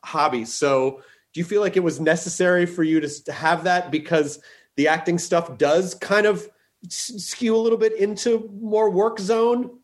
[0.04, 0.45] hobby.
[0.45, 1.02] So
[1.34, 3.91] do you feel like it was necessary for you to, to have that?
[3.91, 4.39] Because
[4.76, 6.47] the acting stuff does kind of
[6.88, 9.80] skew a little bit into more work zone?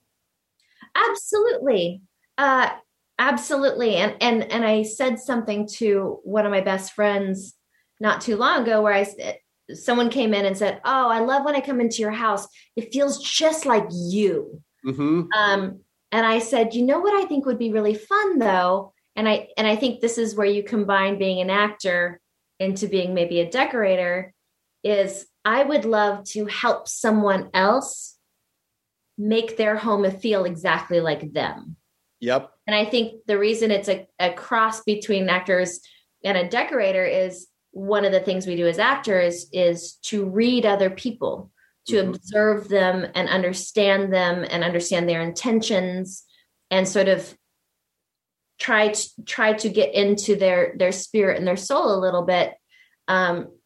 [0.95, 2.01] Absolutely.
[2.37, 2.69] Uh
[3.17, 3.95] absolutely.
[3.95, 7.55] And and and I said something to one of my best friends
[7.99, 9.37] not too long ago where I said
[9.73, 12.47] someone came in and said, "Oh, I love when I come into your house.
[12.75, 15.23] It feels just like you." mm-hmm.
[15.35, 15.81] Um
[16.11, 19.47] and I said, "You know what I think would be really fun though?" And I
[19.57, 22.19] and I think this is where you combine being an actor
[22.59, 24.33] into being maybe a decorator
[24.83, 28.17] is I would love to help someone else
[29.17, 31.77] make their home feel exactly like them.
[32.19, 35.79] yep And I think the reason it's a, a cross between actors
[36.23, 40.65] and a decorator is one of the things we do as actors is to read
[40.65, 41.51] other people,
[41.87, 42.07] to Mhm.
[42.07, 46.25] observe them and understand them and understand their intentions
[46.71, 47.37] and sort of
[48.57, 52.53] try to try to get into their their spirit and their soul a little bit.
[53.09, 53.59] Um,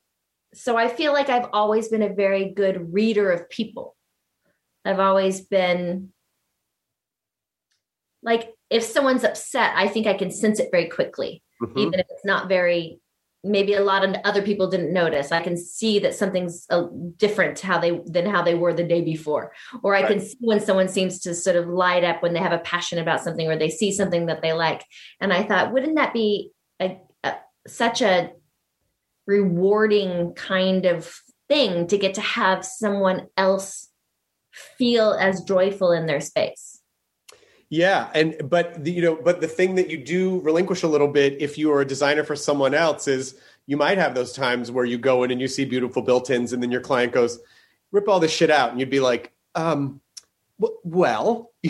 [0.56, 3.96] so I feel like I've always been a very good reader of people.
[4.84, 6.14] I've always been
[8.24, 11.78] like if someone's upset, I think I can sense it very quickly, Mhm.
[11.78, 13.00] even if it's not very
[13.44, 15.32] maybe a lot of other people didn't notice.
[15.32, 16.88] I can see that something's uh,
[17.18, 20.12] different how they than how they were the day before, or I Right.
[20.12, 23.00] can see when someone seems to sort of light up when they have a passion
[23.00, 24.84] about something or they see something that they like.
[25.22, 27.36] And I thought, wouldn't that be a, a
[27.68, 28.32] such a
[29.26, 31.14] rewarding kind of
[31.48, 33.88] thing to get to have someone else
[34.78, 36.79] feel as joyful in their space?
[37.70, 41.08] Yeah, and but the, you know, but the thing that you do relinquish a little
[41.08, 43.36] bit if you are a designer for someone else is
[43.68, 46.64] you might have those times where you go in and you see beautiful built-ins, and
[46.64, 47.40] then your client goes,
[47.92, 50.02] "Rip all this shit out," and you'd be like, um,
[50.84, 51.52] "Well,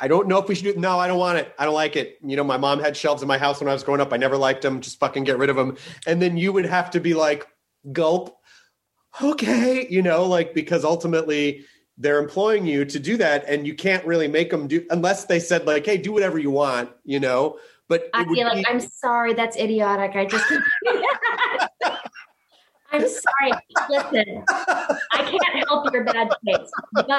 [0.00, 0.80] I don't know if we should do.
[0.80, 1.52] No, I don't want it.
[1.58, 2.18] I don't like it.
[2.24, 4.14] You know, my mom had shelves in my house when I was growing up.
[4.14, 4.80] I never liked them.
[4.80, 5.76] Just fucking get rid of them."
[6.06, 7.46] And then you would have to be like,
[7.92, 8.34] "Gulp."
[9.22, 11.66] Okay, you know, like because ultimately
[11.98, 15.40] they're employing you to do that and you can't really make them do unless they
[15.40, 18.80] said like hey do whatever you want you know but I feel like be- I'm
[18.80, 20.14] sorry, that's idiotic.
[20.14, 20.44] I just
[22.90, 23.52] I'm sorry.
[23.90, 27.08] Listen, I can't help your bad taste, but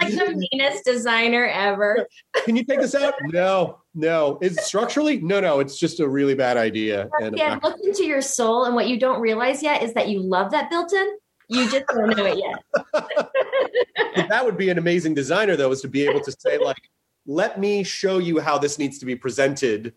[0.00, 2.06] like the meanest designer ever.
[2.44, 6.34] can you take this out no no is structurally no no it's just a really
[6.34, 9.82] bad idea and Yeah, uh, look into your soul, and what you don't realize yet
[9.82, 11.16] is that you love that built-in.
[11.48, 14.28] You just don't know it yet.
[14.28, 16.80] that would be an amazing designer though is to be able to say like
[17.26, 19.94] let me show you how this needs to be presented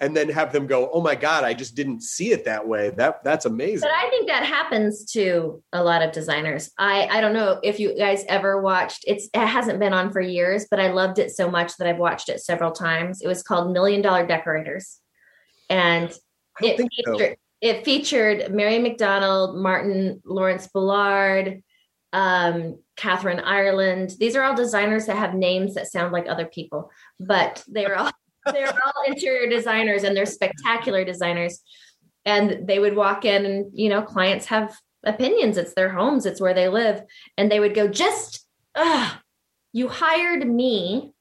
[0.00, 2.90] and then have them go oh my god i just didn't see it that way
[2.90, 6.70] that that's amazing But I think that happens to a lot of designers.
[6.78, 9.04] I I don't know if you guys ever watched.
[9.06, 11.98] It's it hasn't been on for years, but I loved it so much that I've
[11.98, 13.22] watched it several times.
[13.22, 14.98] It was called Million Dollar Decorators,
[15.70, 16.10] and
[16.60, 17.34] it think so.
[17.64, 21.62] It featured Mary McDonald, Martyn Lawrence Bullard,
[22.12, 24.10] um, Kathryn Ireland.
[24.20, 28.10] These are all designers that have names that sound like other people, but they're all
[28.52, 31.62] they're all interior designers and they're spectacular designers.
[32.26, 35.56] And they would walk in, and you know, clients have opinions.
[35.56, 37.00] It's their homes, it's where they live,
[37.38, 38.46] and they would go, "Just,
[39.72, 41.14] you hired me,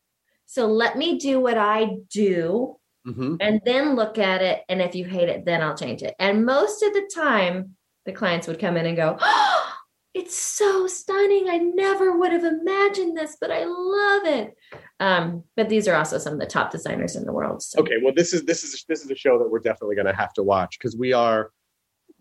[0.45, 2.77] so let me do what I do."
[3.07, 3.37] Mhm.
[3.41, 4.63] and then look at it.
[4.69, 6.15] And if you hate it, then I'll change it.
[6.19, 7.75] And most of the time,
[8.05, 9.59] the clients would come in and go, oh,
[10.15, 11.49] It's so stunning.
[11.49, 14.55] I never would have imagined this, but I love it.
[14.99, 17.63] Um, but these are also some of the top designers in the world.
[17.63, 17.79] So.
[17.79, 20.13] okay well this is this is this is a show that we're definitely going to
[20.15, 21.49] have to watch because we are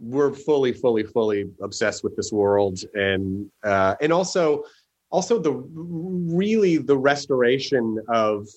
[0.00, 4.64] we're fully fully fully obsessed with this world and uh and also
[5.10, 8.48] also the really the restoration of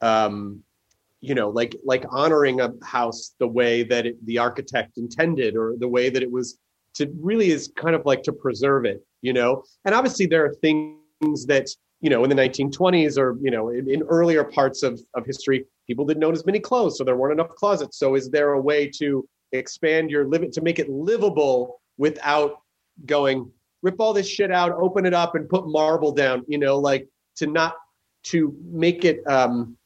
[0.00, 0.62] um
[1.20, 5.74] you know like like honoring a house the way that it, the architect intended or
[5.78, 6.58] the way that it was
[6.94, 9.62] to really is kind of like to preserve it you know?
[9.84, 11.68] And obviously there are things that
[12.00, 15.66] you know in the 1920s or you know in, in earlier parts of of history
[15.86, 17.98] people didn't own as many clothes so there weren't enough closets.
[17.98, 22.62] So is there a way to expand your living to make it livable without
[23.04, 23.50] going
[23.82, 27.08] rip all this shit out open it up and put marble down you know like
[27.36, 27.74] to not
[28.22, 29.76] to make it um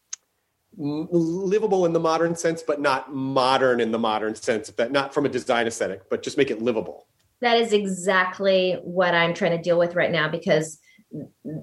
[0.77, 5.25] livable in the modern sense but not modern in the modern sense that not from
[5.25, 7.07] a design aesthetic but just make it livable
[7.41, 10.79] That is exactly what I'm trying to deal with right now because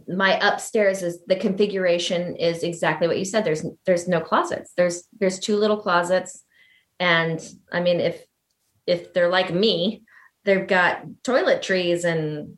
[0.08, 3.44] my upstairs is the configuration is exactly what you said.
[3.44, 4.72] There's there's no closets.
[4.78, 6.44] There's there's two little closets,
[7.00, 7.42] and
[7.72, 8.24] I mean if
[8.88, 10.04] if they're like me,
[10.46, 12.58] they've got toiletries and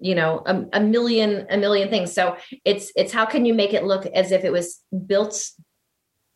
[0.00, 2.12] you know a, a million a million things.
[2.12, 5.50] So it's it's how can you make it look as if it was built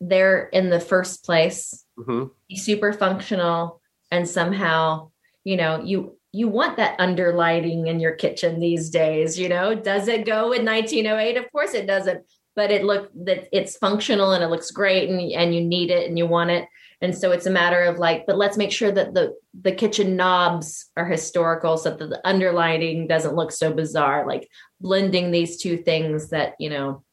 [0.00, 3.80] there in the first place hmm be super functional
[4.10, 5.10] and somehow
[5.44, 9.74] you know you you want that underlighting in your kitchen these days you know?
[9.74, 12.24] Does it go with 1908 of course it doesn't.
[12.54, 16.08] But it look that it's functional and it looks great and, and you need it
[16.08, 16.66] and you want it.
[17.00, 20.16] And so it's a matter of like but let's make sure that the the kitchen
[20.16, 24.48] knobs are historical so that the underlighting doesn't look so bizarre like
[24.80, 27.04] blending these two things that you know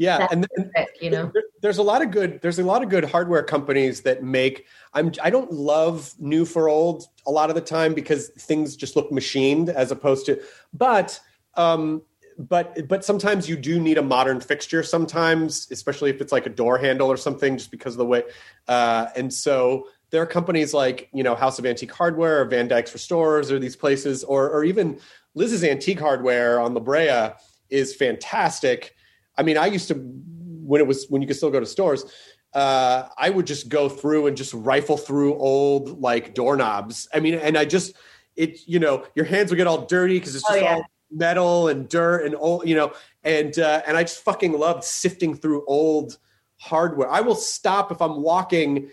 [0.00, 1.30] yeah That's and, perfect, you know?
[1.32, 4.66] there- there's a lot of good there's a lot of good hardware companies that make
[4.94, 8.96] i'm i don't love new for old a lot of the time because things just
[8.96, 10.40] look machined as opposed to
[10.72, 11.20] but
[11.54, 12.02] um
[12.38, 16.50] but but sometimes you do need a modern fixture sometimes especially if it's like a
[16.50, 18.22] door handle or something just because of the way
[18.68, 22.66] uh and so there are companies like you know house of antique hardware or van
[22.66, 24.98] dyke's restorers or these places or or even
[25.34, 27.30] liz's antique hardware on la brea
[27.68, 28.94] is fantastic
[29.40, 32.04] I mean, I used to when it was when you could still go to stores.
[32.52, 37.08] Uh, I would just go through and just rifle through old like doorknobs.
[37.14, 37.96] I mean, and I just
[38.36, 40.74] it you know your hands would get all dirty because it's Oh, just yeah.
[40.74, 42.92] all metal and dirt and old you know
[43.24, 46.18] and uh, and I just fucking loved sifting through old
[46.60, 47.08] hardware.
[47.08, 48.90] I will stop if I'm walking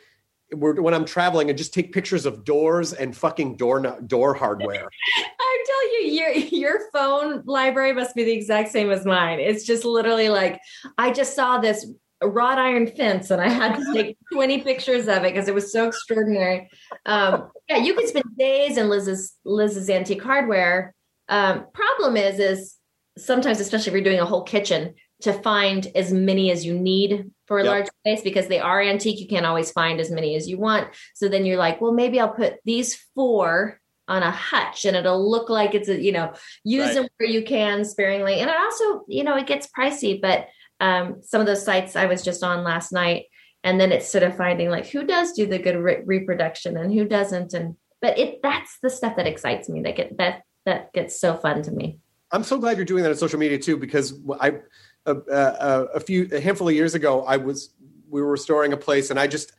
[0.54, 4.90] when I'm traveling and just take pictures of doors and fucking door door hardware.
[5.18, 9.40] I'm telling you, your your phone library must be the exact same as mine.
[9.40, 10.60] It's just literally like
[10.98, 11.86] I just saw this
[12.24, 15.72] wrought iron fence and I had to take 20 pictures of it because it was
[15.72, 16.70] so extraordinary.
[17.06, 20.94] Um, yeah, you could spend days in Liz's Liz's antique hardware.
[21.30, 22.76] Um, problem is, is
[23.18, 27.32] sometimes, especially if you're doing a whole kitchen, to find as many as you need
[27.48, 27.72] for a Yep.
[27.72, 29.20] large space because they are antique.
[29.20, 30.90] You can't always find as many as you want.
[31.16, 33.80] So then you're like, well, maybe I'll put these four
[34.10, 36.34] on a hutch and it'll look like it's a, you know,
[36.64, 36.94] use Right.
[36.96, 38.40] them where you can sparingly.
[38.40, 40.48] And it also, you know, it gets pricey, but
[40.80, 43.26] um, some of those sites I was just on last night,
[43.64, 46.94] and then it's sort of finding like who does do the good re- reproduction and
[46.94, 47.54] who doesn't.
[47.54, 49.82] And, but it, that's the stuff that excites me.
[49.82, 52.00] That get, that, that gets so fun to me.
[52.32, 54.60] I'm so glad you're doing that on social media too, because I
[55.08, 57.72] a, a, a few a handful of years ago, I was
[58.10, 59.54] we were restoring a place, and I just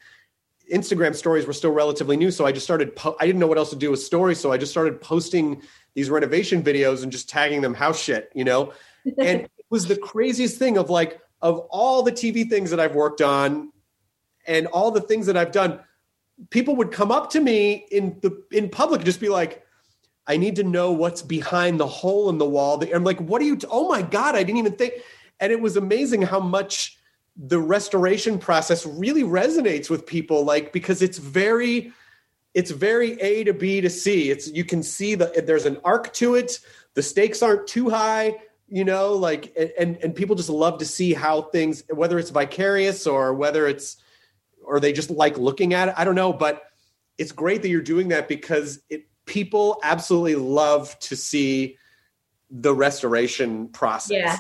[0.72, 2.94] Instagram stories were still relatively new, so I just started.
[2.94, 5.62] Po- I didn't know what else to do with stories, so I just started posting
[5.94, 8.72] these renovation videos and just tagging them house shit, you know.
[9.18, 12.94] And it was the craziest thing of like of all the TV things that I've
[12.94, 13.72] worked on,
[14.46, 15.80] and all the things that I've done,
[16.50, 19.64] people would come up to me in the in public and just be like.
[20.30, 22.84] I need to know what's behind the hole in the wall.
[22.94, 23.56] I'm like, what are you?
[23.56, 24.92] T- oh my God, I didn't even think.
[25.40, 26.98] And it was amazing how much
[27.36, 31.92] the restoration process really resonates with people, like, because it's very,
[32.54, 34.30] it's very A to B to C.
[34.30, 36.58] It's, you can see that there's an arc to it.
[36.94, 38.34] The stakes aren't too high,
[38.68, 43.06] you know, like, and, and people just love to see how things, whether it's vicarious
[43.06, 43.98] or whether it's,
[44.64, 45.94] or they just like looking at it.
[45.96, 46.64] I don't know, but
[47.16, 51.76] it's great that you're doing that because it, people absolutely love to see
[52.50, 54.16] the restoration process.
[54.16, 54.36] Yeah.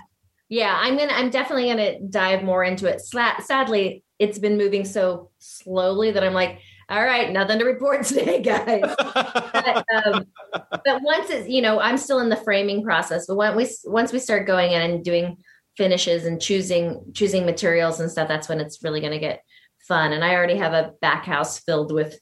[0.48, 1.12] Yeah, I'm gonna.
[1.12, 3.02] I'm definitely gonna dive more into it.
[3.02, 8.02] Sla- sadly, it's been moving so slowly that I'm like, all right, nothing to report
[8.06, 8.80] today, guys.
[8.96, 13.26] but, um, but once it's, you know, I'm still in the framing process.
[13.26, 15.36] But when we once we start going in and doing
[15.76, 19.42] finishes and choosing choosing materials and stuff, that's when it's really gonna get
[19.86, 20.12] fun.
[20.12, 22.18] And I already have a back house filled with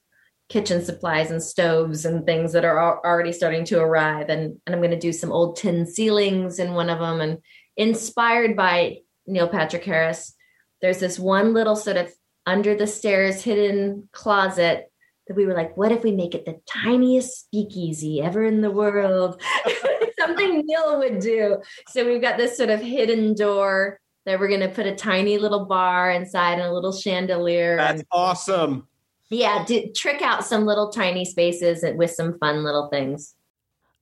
[0.48, 4.28] kitchen supplies and stoves and things that are already starting to arrive.
[4.30, 7.38] And and I'm gonna do some old tin ceilings in one of them and
[7.76, 10.34] inspired by Neil Patrick Harris,
[10.80, 12.12] there's this one little sort of
[12.46, 14.90] under the stairs hidden closet
[15.26, 18.70] that we were like, what if we make it the tiniest speakeasy ever in the
[18.70, 19.40] world?
[20.18, 21.60] Something Neil would do.
[21.88, 25.38] So we've got this sort of hidden door that we're going to put a tiny
[25.38, 27.76] little bar inside and a little chandelier.
[27.76, 28.88] That's and awesome.
[29.30, 33.34] yeah, do, trick out some little tiny spaces with some fun little things.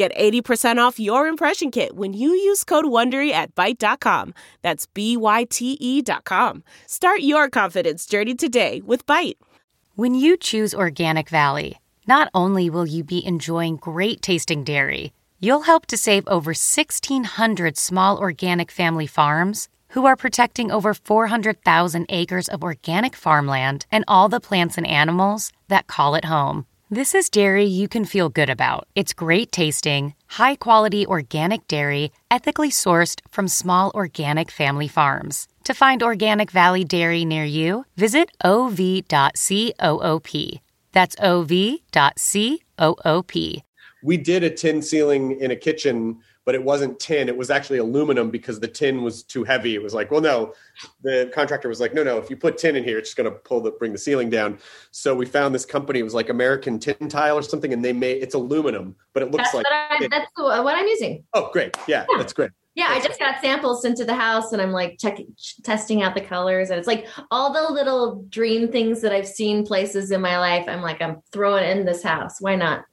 [0.00, 4.32] Get 80% off your impression kit when you use code WONDERY at Byte.com.
[4.62, 6.64] That's B-Y-T-E dot com.
[6.86, 9.36] Start your confidence journey today with Byte.
[9.96, 11.76] When you choose Organic Valley,
[12.08, 17.76] not only will you be enjoying great tasting dairy, you'll help to save over 1,600
[17.76, 24.30] small organic family farms who are protecting over 400,000 acres of organic farmland and all
[24.30, 26.64] the plants and animals that call it home.
[26.92, 28.88] This is dairy you can feel good about.
[28.96, 35.46] It's great tasting, high quality organic dairy, ethically sourced from small organic family farms.
[35.66, 39.06] To find Organic Valley Dairy near you, visit ov.coop.
[40.90, 41.86] That's ov.coop.
[44.02, 46.18] We did a tin ceiling in a kitchen,
[46.50, 47.28] but it wasn't tin.
[47.28, 49.76] It was actually aluminum because the tin was too heavy.
[49.76, 50.52] It was like, well, no.
[51.04, 52.18] The contractor was like, no, no.
[52.18, 54.30] If you put tin in here, it's just going to pull the bring the ceiling
[54.30, 54.58] down.
[54.90, 56.00] So we found this company.
[56.00, 59.30] It was like American Tin Tile or something, and they made it's aluminum, but it
[59.30, 59.64] looks That's like.
[59.64, 59.72] what
[60.02, 61.22] I, that's what I'm using.
[61.34, 61.76] oh, great!
[61.86, 62.18] Yeah, Yeah.
[62.18, 62.50] that's great.
[62.74, 65.32] Yeah, I just got samples into the house and I'm like checking,
[65.62, 66.70] testing out the colors.
[66.70, 70.64] And it's like all the little dream things that I've seen places in my life.
[70.66, 72.40] I'm like, I'm throwing in this house.
[72.40, 72.84] Why not?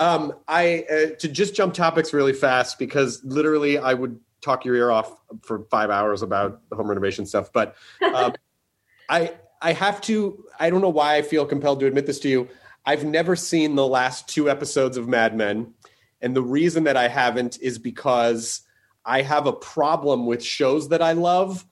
[0.00, 4.76] Um, I uh, to just jump topics really fast because literally I would talk your
[4.76, 7.52] ear off for five hours about the home renovation stuff.
[7.52, 7.76] But
[8.14, 8.34] um,
[9.08, 10.44] I I have to.
[10.58, 12.48] I don't know why I feel compelled to admit this to you.
[12.86, 15.74] I've never seen the last two episodes of Mad Men,
[16.20, 18.62] and the reason that I haven't is because
[19.04, 21.64] I have a problem with shows that I love.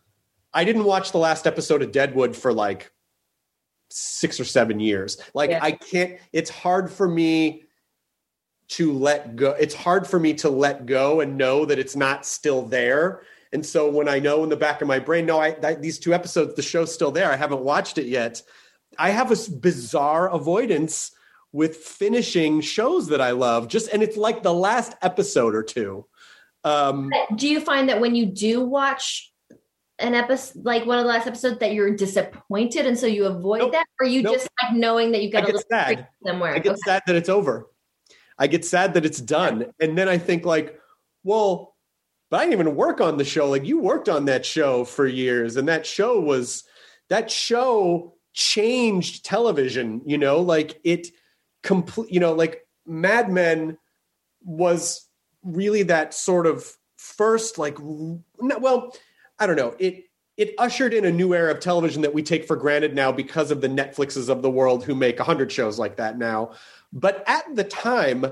[0.53, 2.91] I didn't watch the last episode of Deadwood for like
[3.91, 5.19] six or seven years.
[5.35, 5.61] Like Yeah.
[5.63, 6.19] I can't.
[6.33, 7.65] It's hard for me
[8.69, 9.51] to let go.
[9.53, 13.23] It's hard for me to let go and know that it's not still there.
[13.53, 15.99] And so when I know in the back of my brain, no, I, I these
[15.99, 17.31] two episodes, the show's still there.
[17.31, 18.43] I haven't watched it yet.
[18.99, 21.13] I have a bizarre avoidance
[21.53, 23.69] with finishing shows that I love.
[23.69, 26.07] Just and it's like the last episode or two.
[26.65, 29.33] Um, do you find that when you do watch
[29.99, 33.61] an episode, like one of the last episodes, that you're disappointed and so you avoid
[33.61, 34.35] nope, that, or you nope.
[34.35, 36.09] just like knowing that you've got a little sad.
[36.27, 36.55] somewhere?
[36.55, 36.81] I get okay.
[36.85, 37.69] sad that it's over.
[38.39, 40.79] I get sad that it's done, and then I think like,
[41.25, 41.75] well,
[42.31, 43.49] but I didn't even work on the show.
[43.49, 46.65] Like you worked on that show for years, and that show was
[47.09, 50.03] that show changed television.
[50.05, 51.09] You know, like it
[51.63, 52.13] complete.
[52.13, 53.79] You know, like Mad Men
[54.45, 55.07] was
[55.43, 58.95] really that sort of first like well
[59.39, 60.05] i don't know it
[60.37, 63.51] it ushered in a new era of television that we take for granted now because
[63.51, 66.53] of the netflixes of the world who make 100 shows like that now
[66.93, 68.27] but at the time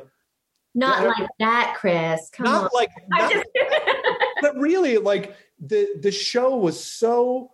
[0.75, 2.71] not like that chris Come not on.
[2.75, 3.47] like not, just...
[4.41, 7.51] but really like the the show was so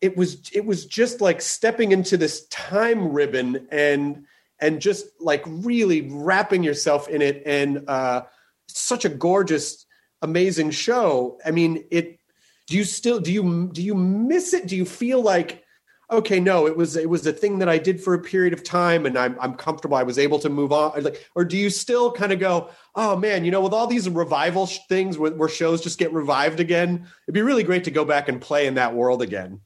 [0.00, 4.24] it was it was just like stepping into this time ribbon and
[4.60, 8.22] and just like really wrapping yourself in it and uh
[8.68, 9.86] such a gorgeous,
[10.22, 11.38] amazing show.
[11.44, 12.18] I mean, it.
[12.66, 14.66] Do you still do you do you miss it?
[14.66, 15.62] Do you feel like
[16.10, 18.62] okay, no, it was it was a thing that I did for a period of
[18.62, 19.96] time, and I'm I'm comfortable.
[19.96, 21.02] I was able to move on.
[21.02, 24.08] Like, or do you still kind of go, oh man, you know, with all these
[24.08, 27.90] revival sh- things where, where shows just get revived again, it'd be really great to
[27.90, 29.60] go back and play in that world again.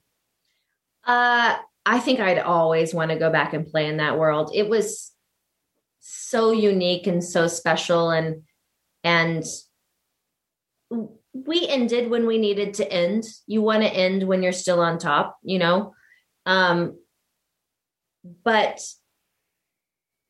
[1.05, 4.51] Uh, I think I'd always want to go back and play in that world.
[4.55, 5.13] It was
[6.01, 8.43] so unique and so special, and
[9.05, 9.45] and
[11.33, 14.99] we ended when we needed to end you want to end when you're still on
[14.99, 15.95] top you know
[16.47, 16.99] um
[18.45, 18.81] but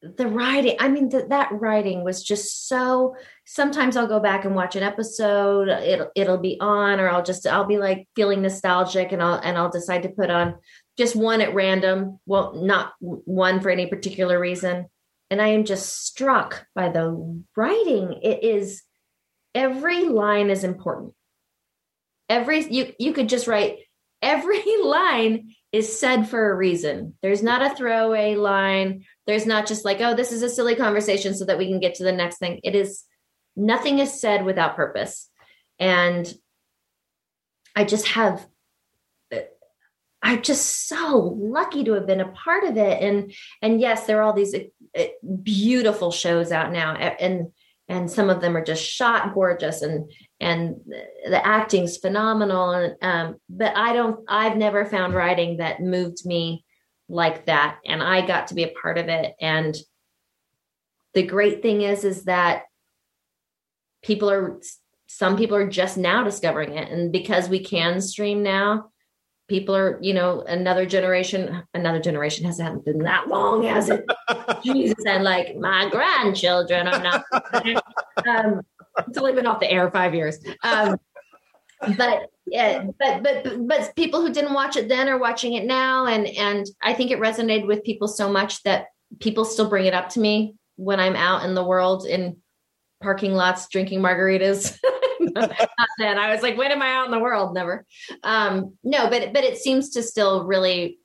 [0.02, 4.54] the writing i mean th- that writing was just so sometimes i'll go back and
[4.54, 9.12] watch an episode it'll it'll be on or i'll just i'll be like feeling nostalgic
[9.12, 10.54] and i'll and i'll decide to put on
[10.96, 14.86] just one at random well not one for any particular reason
[15.30, 18.20] and I am just struck by the writing.
[18.22, 18.82] It is
[19.54, 21.14] every line is important.
[22.28, 23.78] Every you you could just write
[24.20, 27.14] every line is said for a reason.
[27.22, 29.04] There's not a throwaway line.
[29.26, 31.94] There's not just like, oh, this is a silly conversation so that we can get
[31.96, 32.60] to the next thing.
[32.64, 33.04] It is
[33.56, 35.28] nothing is said without purpose.
[35.78, 36.32] And
[37.76, 38.46] I just have
[40.22, 43.02] I'm just so lucky to have been a part of it.
[43.02, 45.04] And and yes, there are all these uh,
[45.42, 47.52] beautiful shows out now, and
[47.90, 50.76] and some of them are just shot gorgeous, and and
[51.28, 52.70] the acting's phenomenal.
[52.70, 56.64] And um, but I don't, I've never found writing that moved me
[57.08, 59.34] like that, and I got to be a part of it.
[59.40, 59.76] And
[61.14, 62.62] the great thing is, is that
[64.02, 64.60] people are
[65.08, 68.90] some people are just now discovering it and because we can stream now
[69.50, 74.04] people are you know another generation another generation hasn't been that long has it?
[74.64, 77.24] Jesus and like my grandchildren are not
[78.28, 78.62] um
[79.08, 80.38] it's only been off the air five years.
[80.62, 80.96] Um
[81.96, 86.06] but yeah but but but people who didn't watch it then are watching it now
[86.06, 88.86] and and i think it resonated with people so much that
[89.18, 92.36] people still bring it up to me when i'm out in the world in
[93.02, 94.78] parking lots drinking margaritas
[95.98, 96.18] then.
[96.18, 97.54] I was like, when am I out in the world?
[97.54, 97.86] Never.
[98.22, 100.98] Um, no, but but it seems to still really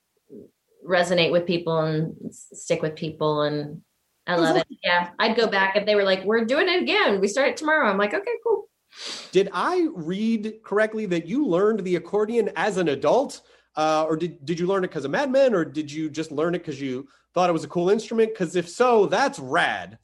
[0.87, 3.81] resonate with people and stick with people and
[4.27, 4.65] I love it.
[4.83, 5.09] Yeah.
[5.19, 7.21] I'd go back if they were like, we're doing it again.
[7.21, 7.89] We start it tomorrow.
[7.89, 8.67] I'm like, okay, cool.
[9.31, 13.41] Did I read correctly that you learned the accordion as an adult?
[13.75, 16.31] Uh, or did, did you learn it because of Mad Men, or did you just
[16.31, 18.29] learn it because you thought it was a cool instrument?
[18.31, 19.97] Because if so, that's rad.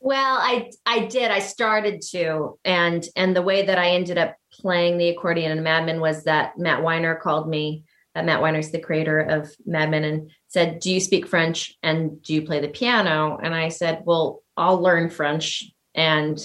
[0.00, 1.30] Well, I I did.
[1.30, 5.64] I started to, and and the way that I ended up playing the accordion in
[5.64, 7.84] Mad Men was that Matt Weiner called me.
[8.14, 12.22] Uh, Matt Weiner's the creator of Mad Men, and said, "Do you speak French and
[12.22, 15.64] do you play the piano?" And I said, "Well, I'll learn French."
[15.94, 16.38] And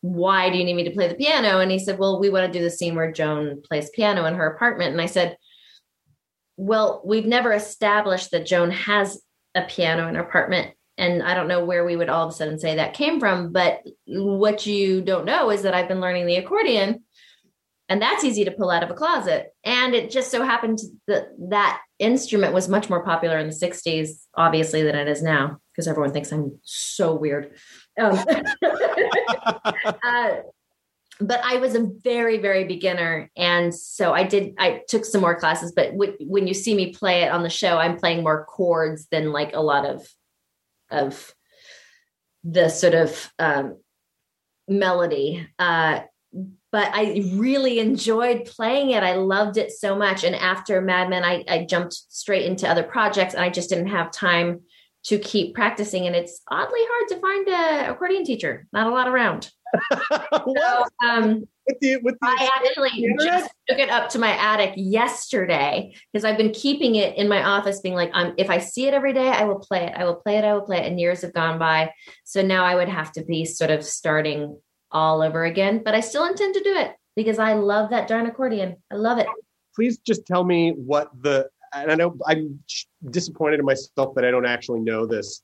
[0.00, 1.58] why do you need me to play the piano?
[1.58, 4.34] And he said, "Well, we want to do the scene where Joan plays piano in
[4.34, 5.36] her apartment." And I said,
[6.56, 9.20] "Well, we've never established that Joan has
[9.56, 12.36] a piano in her apartment and I don't know where we would all of a
[12.36, 16.26] sudden say that came from, but what you don't know is that I've been learning
[16.26, 17.02] the accordion
[17.88, 19.54] and that's easy to pull out of a closet.
[19.62, 24.24] And it just so happened that that instrument was much more popular in the 60s,
[24.34, 27.52] obviously, than it is now, because everyone thinks I'm so weird.
[28.00, 28.18] Um,
[28.64, 30.30] uh,
[31.20, 33.30] but I was a very, very beginner.
[33.36, 36.92] And so I did, I took some more classes, but w- when you see me
[36.92, 40.08] play it on the show, I'm playing more chords than like a lot of
[40.94, 41.34] of
[42.44, 43.78] the sort of um,
[44.68, 45.46] melody.
[45.58, 46.00] Uh,
[46.72, 49.02] but I really enjoyed playing it.
[49.02, 50.24] I loved it so much.
[50.24, 53.88] And after Mad Men, I, I jumped straight into other projects, and I just didn't
[53.88, 54.62] have time
[55.04, 56.06] to keep practicing.
[56.06, 58.66] And it's oddly hard to find a accordion teacher.
[58.72, 59.50] Not a lot around.
[60.22, 64.74] so, um, with the, with the I actually just took it up to my attic
[64.76, 68.86] yesterday because I've been keeping it in my office, being like, um, if I see
[68.86, 69.92] it every day, I will play it.
[69.96, 70.44] I will play it.
[70.44, 70.86] I will play it.
[70.86, 71.92] And years have gone by.
[72.24, 74.58] So now I would have to be sort of starting
[74.90, 78.26] all over again, but I still intend to do it because I love that darn
[78.26, 78.76] accordion.
[78.92, 79.26] I love it.
[79.74, 82.60] please just tell me what the and I know I'm
[83.10, 85.42] disappointed in myself that I don't actually know this.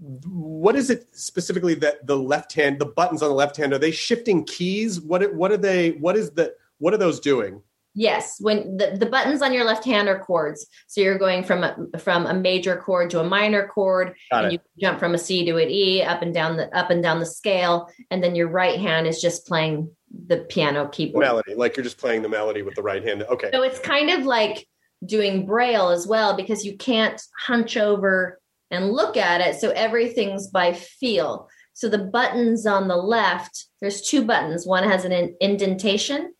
[0.00, 3.78] What is it specifically that the left hand, the buttons on the left hand, are
[3.78, 5.00] they shifting keys?
[5.00, 5.92] What what are they?
[5.92, 7.62] What is the what are those doing?
[7.94, 11.64] Yes, when the, the buttons on your left hand are chords, so you're going from
[11.64, 14.62] a, from a major chord to a minor chord, Got and it.
[14.78, 17.18] you jump from a C to an E, up and down the up and down
[17.18, 19.90] the scale, and then your right hand is just playing
[20.26, 21.24] the piano keyboard.
[21.24, 23.22] Melody, like you're just playing the melody with the right hand.
[23.24, 24.66] Okay, So it's kind of like
[25.04, 28.39] doing braille as well because you can't hunch over
[28.70, 29.60] and look at it.
[29.60, 31.48] So everything's by feel.
[31.72, 34.66] So the buttons on the left, there's two buttons.
[34.66, 36.34] One has an indentation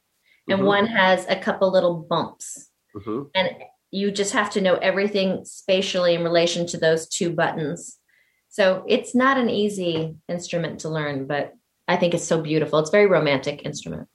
[0.49, 0.65] and Mhm.
[0.65, 2.71] one has a couple little bumps.
[2.97, 3.31] Mhm.
[3.35, 3.57] And
[3.91, 7.99] you just have to know everything spatially in relation to those two buttons.
[8.49, 11.55] So it's not an easy instrument to learn, but
[11.89, 12.79] I think it's so beautiful.
[12.79, 14.09] It's a very romantic instrument.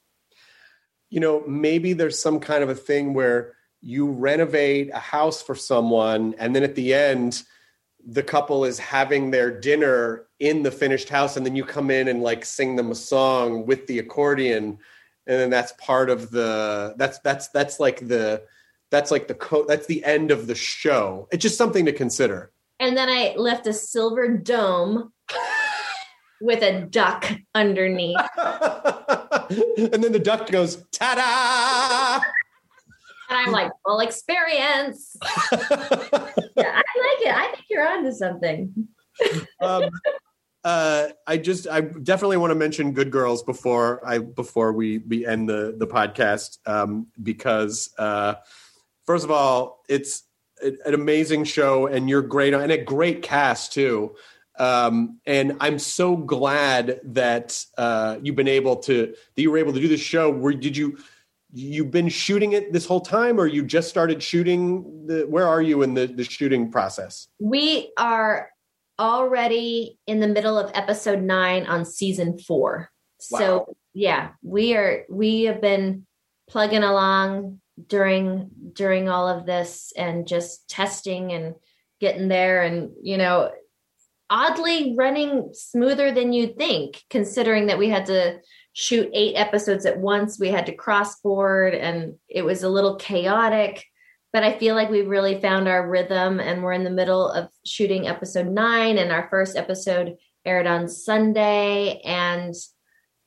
[1.12, 5.56] you know, maybe there's some kind of a thing where you renovate a house for
[5.56, 7.44] someone, and then at the end,
[8.06, 12.08] the couple is having their dinner in the finished house, and then you come in
[12.08, 14.78] and like sing them a song with the accordion,
[15.28, 18.44] and then that's part of the that's that's that's like the
[18.92, 21.28] that's like the co- that's the end of the show.
[21.32, 22.52] It's just something to consider.
[22.80, 25.12] And then I left a silver dome
[26.42, 28.18] with a duck underneath.
[28.38, 32.24] and then the duck goes ta-da.
[33.30, 35.18] And I'm like, full experience.
[36.58, 37.36] Yeah, I like it.
[37.36, 38.88] I think you're onto something.
[39.60, 39.90] um,
[40.64, 45.26] uh, I just I definitely want to mention Good Girls before I before we we
[45.26, 48.36] end the the podcast um, because uh,
[49.06, 50.24] first of all it's
[50.64, 54.16] an an amazing show and you're great and a great cast too.
[54.58, 59.74] Um, and I'm so glad that uh, you've been able to that you were able
[59.74, 60.32] to do this show.
[60.32, 60.98] Where did you
[61.56, 65.08] you've been shooting it this whole time, or you just started shooting?
[65.08, 67.28] The, where are you in the the shooting process?
[67.40, 68.50] We are
[69.00, 72.90] already in the middle of episode nine on season four.
[73.20, 76.06] So yeah, we are we have been
[76.50, 81.56] plugging along during during all of this and just testing and
[82.00, 83.52] getting there and you know
[84.30, 88.40] oddly running smoother than you'd think considering that we had to
[88.76, 90.40] shoot eight episodes at once.
[90.40, 93.84] We had to cross board and it was a little chaotic
[94.34, 97.48] but i feel like we've really found our rhythm and we're in the middle of
[97.66, 102.02] shooting episode nine and our first episode aired on sunday.
[102.06, 102.54] And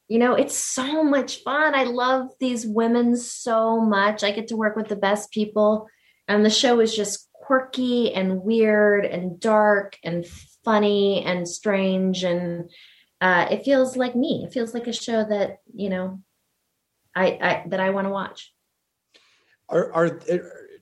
[0.06, 1.74] you know it's so much fun.
[1.74, 4.24] I love these women so much.
[4.24, 5.86] I get to work with the best people
[6.28, 10.26] and the show is just quirky and weird and dark and
[10.64, 12.70] funny and strange and
[13.20, 16.20] uh, it feels like me it feels like a show that you know
[17.14, 18.52] i, I that i want to watch
[19.68, 20.20] Are are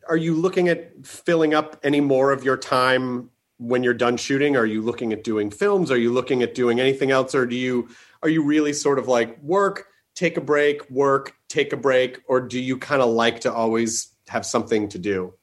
[0.09, 4.57] are you looking at filling up any more of your time when you're done shooting?
[4.57, 5.91] Are you looking at doing films?
[5.91, 7.89] Are you looking at doing anything else, or do you
[8.23, 12.41] are you really sort of like work, take a break, work, take a break, or
[12.41, 15.35] do you kind of like to always have something to do?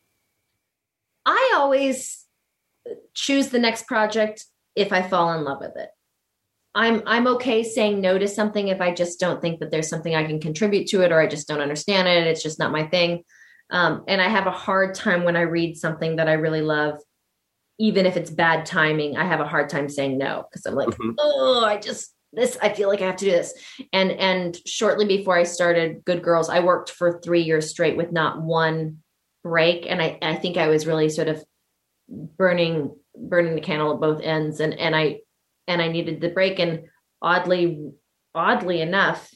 [1.25, 2.25] I always
[3.13, 4.45] choose the next project
[4.75, 5.89] if I fall in love with it.
[6.75, 10.15] I'm I'm okay saying no to something if I just don't think that there's something
[10.15, 12.27] I can contribute to it or I just don't understand it.
[12.27, 13.23] It's just not my thing.
[13.69, 16.97] Um, and I have a hard time when I read something that I really love,
[17.79, 19.17] even if it's bad timing.
[19.17, 21.15] I have a hard time saying no because I'm like, Mhm.
[21.19, 22.57] oh, I just this.
[22.61, 23.53] I feel like I have to do this.
[23.91, 28.11] And and shortly before I started Good Girls, I worked for three years straight with
[28.11, 29.03] not one
[29.43, 31.43] break, and I I think I was really sort of
[32.09, 35.19] burning burning the candle at both ends and and i
[35.67, 36.59] and i needed the break.
[36.59, 36.83] And
[37.21, 37.91] oddly
[38.35, 39.31] oddly enough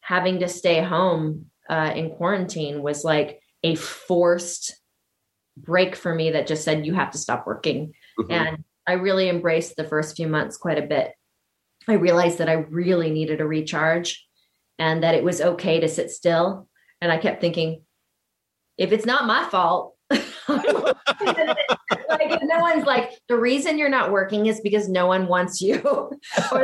[0.00, 4.74] having to stay home uh, in quarantine was like a forced
[5.56, 7.92] break for me that just said you have to stop working.
[8.18, 8.30] Mhm.
[8.30, 11.12] and i really embraced the first few months quite a bit.
[11.86, 14.24] I realized that i really needed a recharge
[14.78, 16.68] and that it was okay to sit still.
[17.00, 17.84] And i kept thinking
[18.78, 19.94] if it's not my fault
[22.08, 25.76] like no one's like the reason you're not working is because no one wants you
[25.84, 26.10] or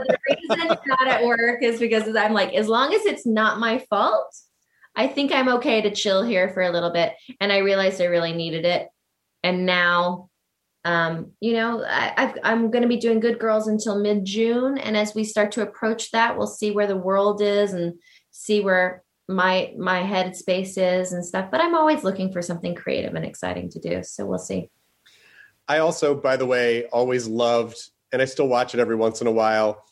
[0.01, 3.59] the reason you're not at work is because i'm like as long as it's not
[3.59, 4.35] my fault
[4.97, 7.13] i think i'm okay to chill here for a little bit.
[7.41, 8.89] And i realized i really needed it.
[9.43, 10.31] And now
[10.87, 14.79] um, you know I, i am going to be doing good girls until mid-june.
[14.79, 17.95] And as we start to approach that we'll see where the world is and
[18.31, 22.75] see where my my head space is and stuff but i'm always looking for something
[22.75, 24.69] creative and exciting to do so we'll see
[25.69, 27.79] I also, by the way, always loved,
[28.13, 29.85] and I still watch it every once in a while.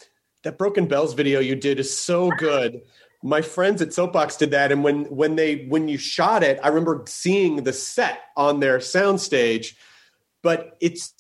[0.45, 2.83] That Broken Bells video you did is so good.
[3.23, 6.69] My friends at Soapbox did that, and when when they when you shot it, I
[6.69, 9.75] remember seeing the set on their soundstage.
[10.43, 11.15] But it's,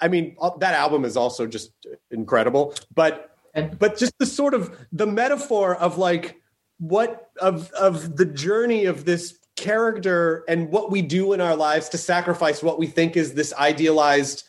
[0.00, 1.70] I mean, uh, that album is also just
[2.10, 2.74] incredible.
[2.94, 3.30] But
[3.78, 6.40] but just the sort of the metaphor of like
[6.88, 11.88] what of of the journey of this character and what we do in our lives
[11.90, 14.44] to sacrifice what we think is this idealized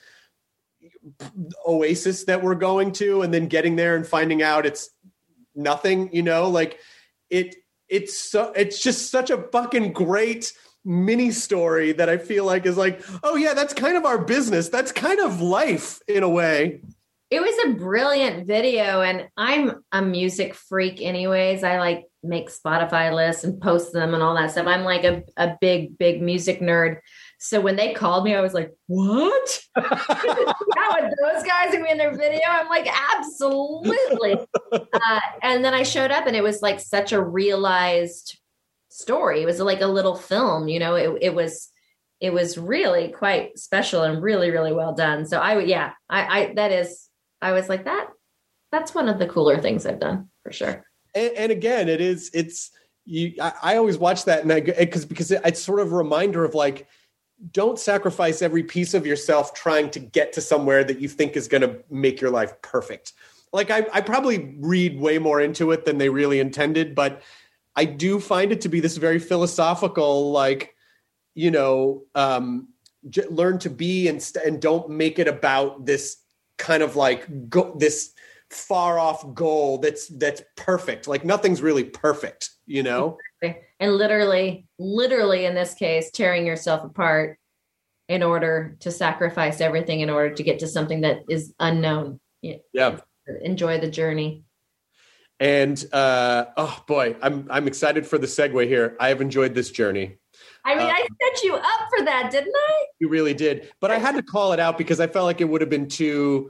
[1.67, 4.89] oasis that we're going to and then getting there and finding out it's
[5.55, 6.49] nothing you know?
[6.49, 6.79] Like
[7.29, 7.55] it
[7.87, 10.51] it's so it's just such a fucking great
[10.87, 14.69] mini story that i feel like is like oh yeah that's kind of our business.
[14.69, 16.81] That's kind of life in a way.
[17.31, 21.63] It was a brilliant video and i'm a music freak anyways.
[21.63, 24.67] I like make spotify lists and post them and all that stuff.
[24.67, 26.99] I'm like a, a big big music nerd.
[27.39, 29.63] So when they called me i was like what?
[29.77, 32.41] Yeah with those guys are in their video.
[32.49, 32.87] I'm like
[33.17, 34.35] absolutely.
[34.71, 38.37] Uh, and then i showed up and it was like such a realized
[38.89, 39.41] story.
[39.41, 40.95] It was like a little film you know?
[40.95, 41.69] It, it was
[42.19, 45.25] it was really quite special and really really well done.
[45.25, 47.05] So i would yeah i i that is
[47.41, 48.07] I was like that.
[48.71, 50.83] That's one of the cooler things I've done for sure.
[51.15, 52.29] And, and again, it is.
[52.33, 52.71] It's
[53.05, 53.33] you.
[53.41, 56.53] I, I always watch that, and I because because it's sort of a reminder of
[56.53, 56.87] like,
[57.51, 61.47] don't sacrifice every piece of yourself trying to get to somewhere that you think is
[61.47, 63.13] going to make your life perfect.
[63.51, 67.21] Like I, I probably read way more into it than they really intended, but
[67.75, 70.75] I do find it to be this very philosophical, like,
[71.33, 72.69] you know, um,
[73.09, 76.17] j- learn to be and st- and don't make it about this
[76.57, 78.13] kind of like go, this
[78.55, 81.07] far off goal that's that's perfect.
[81.07, 83.17] Like nothing's really perfect you know?
[83.79, 87.37] And literally literally in this case tearing yourself apart
[88.07, 92.19] in order to sacrifice everything in order to get to something that is unknown.
[92.41, 92.99] Yeah.
[93.41, 94.43] enjoy the journey.
[95.39, 98.95] And uh oh boy i'm i'm excited for the segue here.
[98.99, 100.17] I have enjoyed this journey.
[100.63, 102.85] I mean, uh, I set you up for that, didn't I?
[102.99, 103.71] You really did.
[103.79, 105.87] But I had to call it out because I felt like it would have been
[105.87, 106.49] too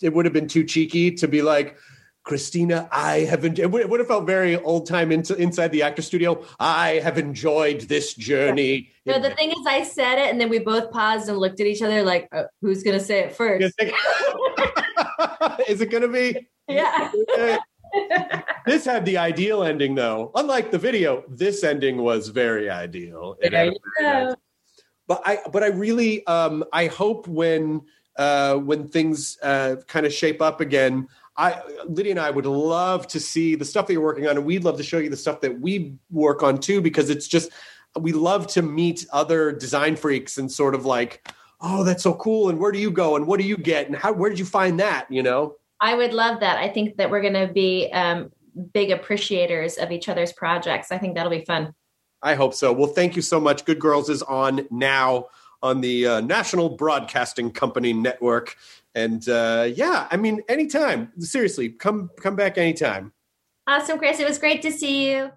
[0.00, 1.76] it would have been too cheeky to be like
[2.24, 6.02] Christina, I have enjoyed, it would have felt very old time into, inside the actor
[6.02, 6.44] studio.
[6.60, 8.92] I have enjoyed this journey.
[9.06, 11.66] No, the thing is, I said it, and then we both paused and looked at
[11.66, 13.74] each other like, uh, "Who's going to say it first?
[15.68, 16.48] is it going to be?
[16.68, 17.10] Yeah.
[18.66, 20.30] this had the ideal ending, though.
[20.36, 23.36] Unlike the video, this ending was very ideal.
[23.42, 23.72] Nice.
[25.08, 27.82] But I, but I really, um, I hope when
[28.16, 31.08] uh, when things uh, kind of shape up again.
[31.36, 34.44] I, Lydia and I would love to see the stuff that you're working on, and
[34.44, 37.50] we'd love to show you the stuff that we work on too, because it's just
[37.98, 41.26] we love to meet other design freaks and sort of like,
[41.60, 43.96] oh, that's so cool, and where do you go, and what do you get, and
[43.96, 45.56] how where did you find that, you know?
[45.80, 46.58] I would love that.
[46.58, 48.30] I think that we're going to be um,
[48.72, 50.92] big appreciators of each other's projects.
[50.92, 51.74] I think that'll be fun.
[52.22, 52.72] I hope so.
[52.72, 53.64] Well, thank you so much.
[53.64, 55.26] Good Girls is on now
[55.62, 58.56] on the uh, National Broadcasting Company network.
[58.94, 61.12] And uh, yeah, I mean, anytime.
[61.18, 63.12] Seriously, come come back anytime.
[63.66, 64.20] Awesome, Chris.
[64.20, 65.30] It was great to see you.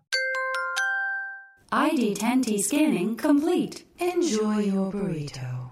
[1.72, 3.86] ID10T scanning complete.
[4.00, 5.72] Enjoy your burrito.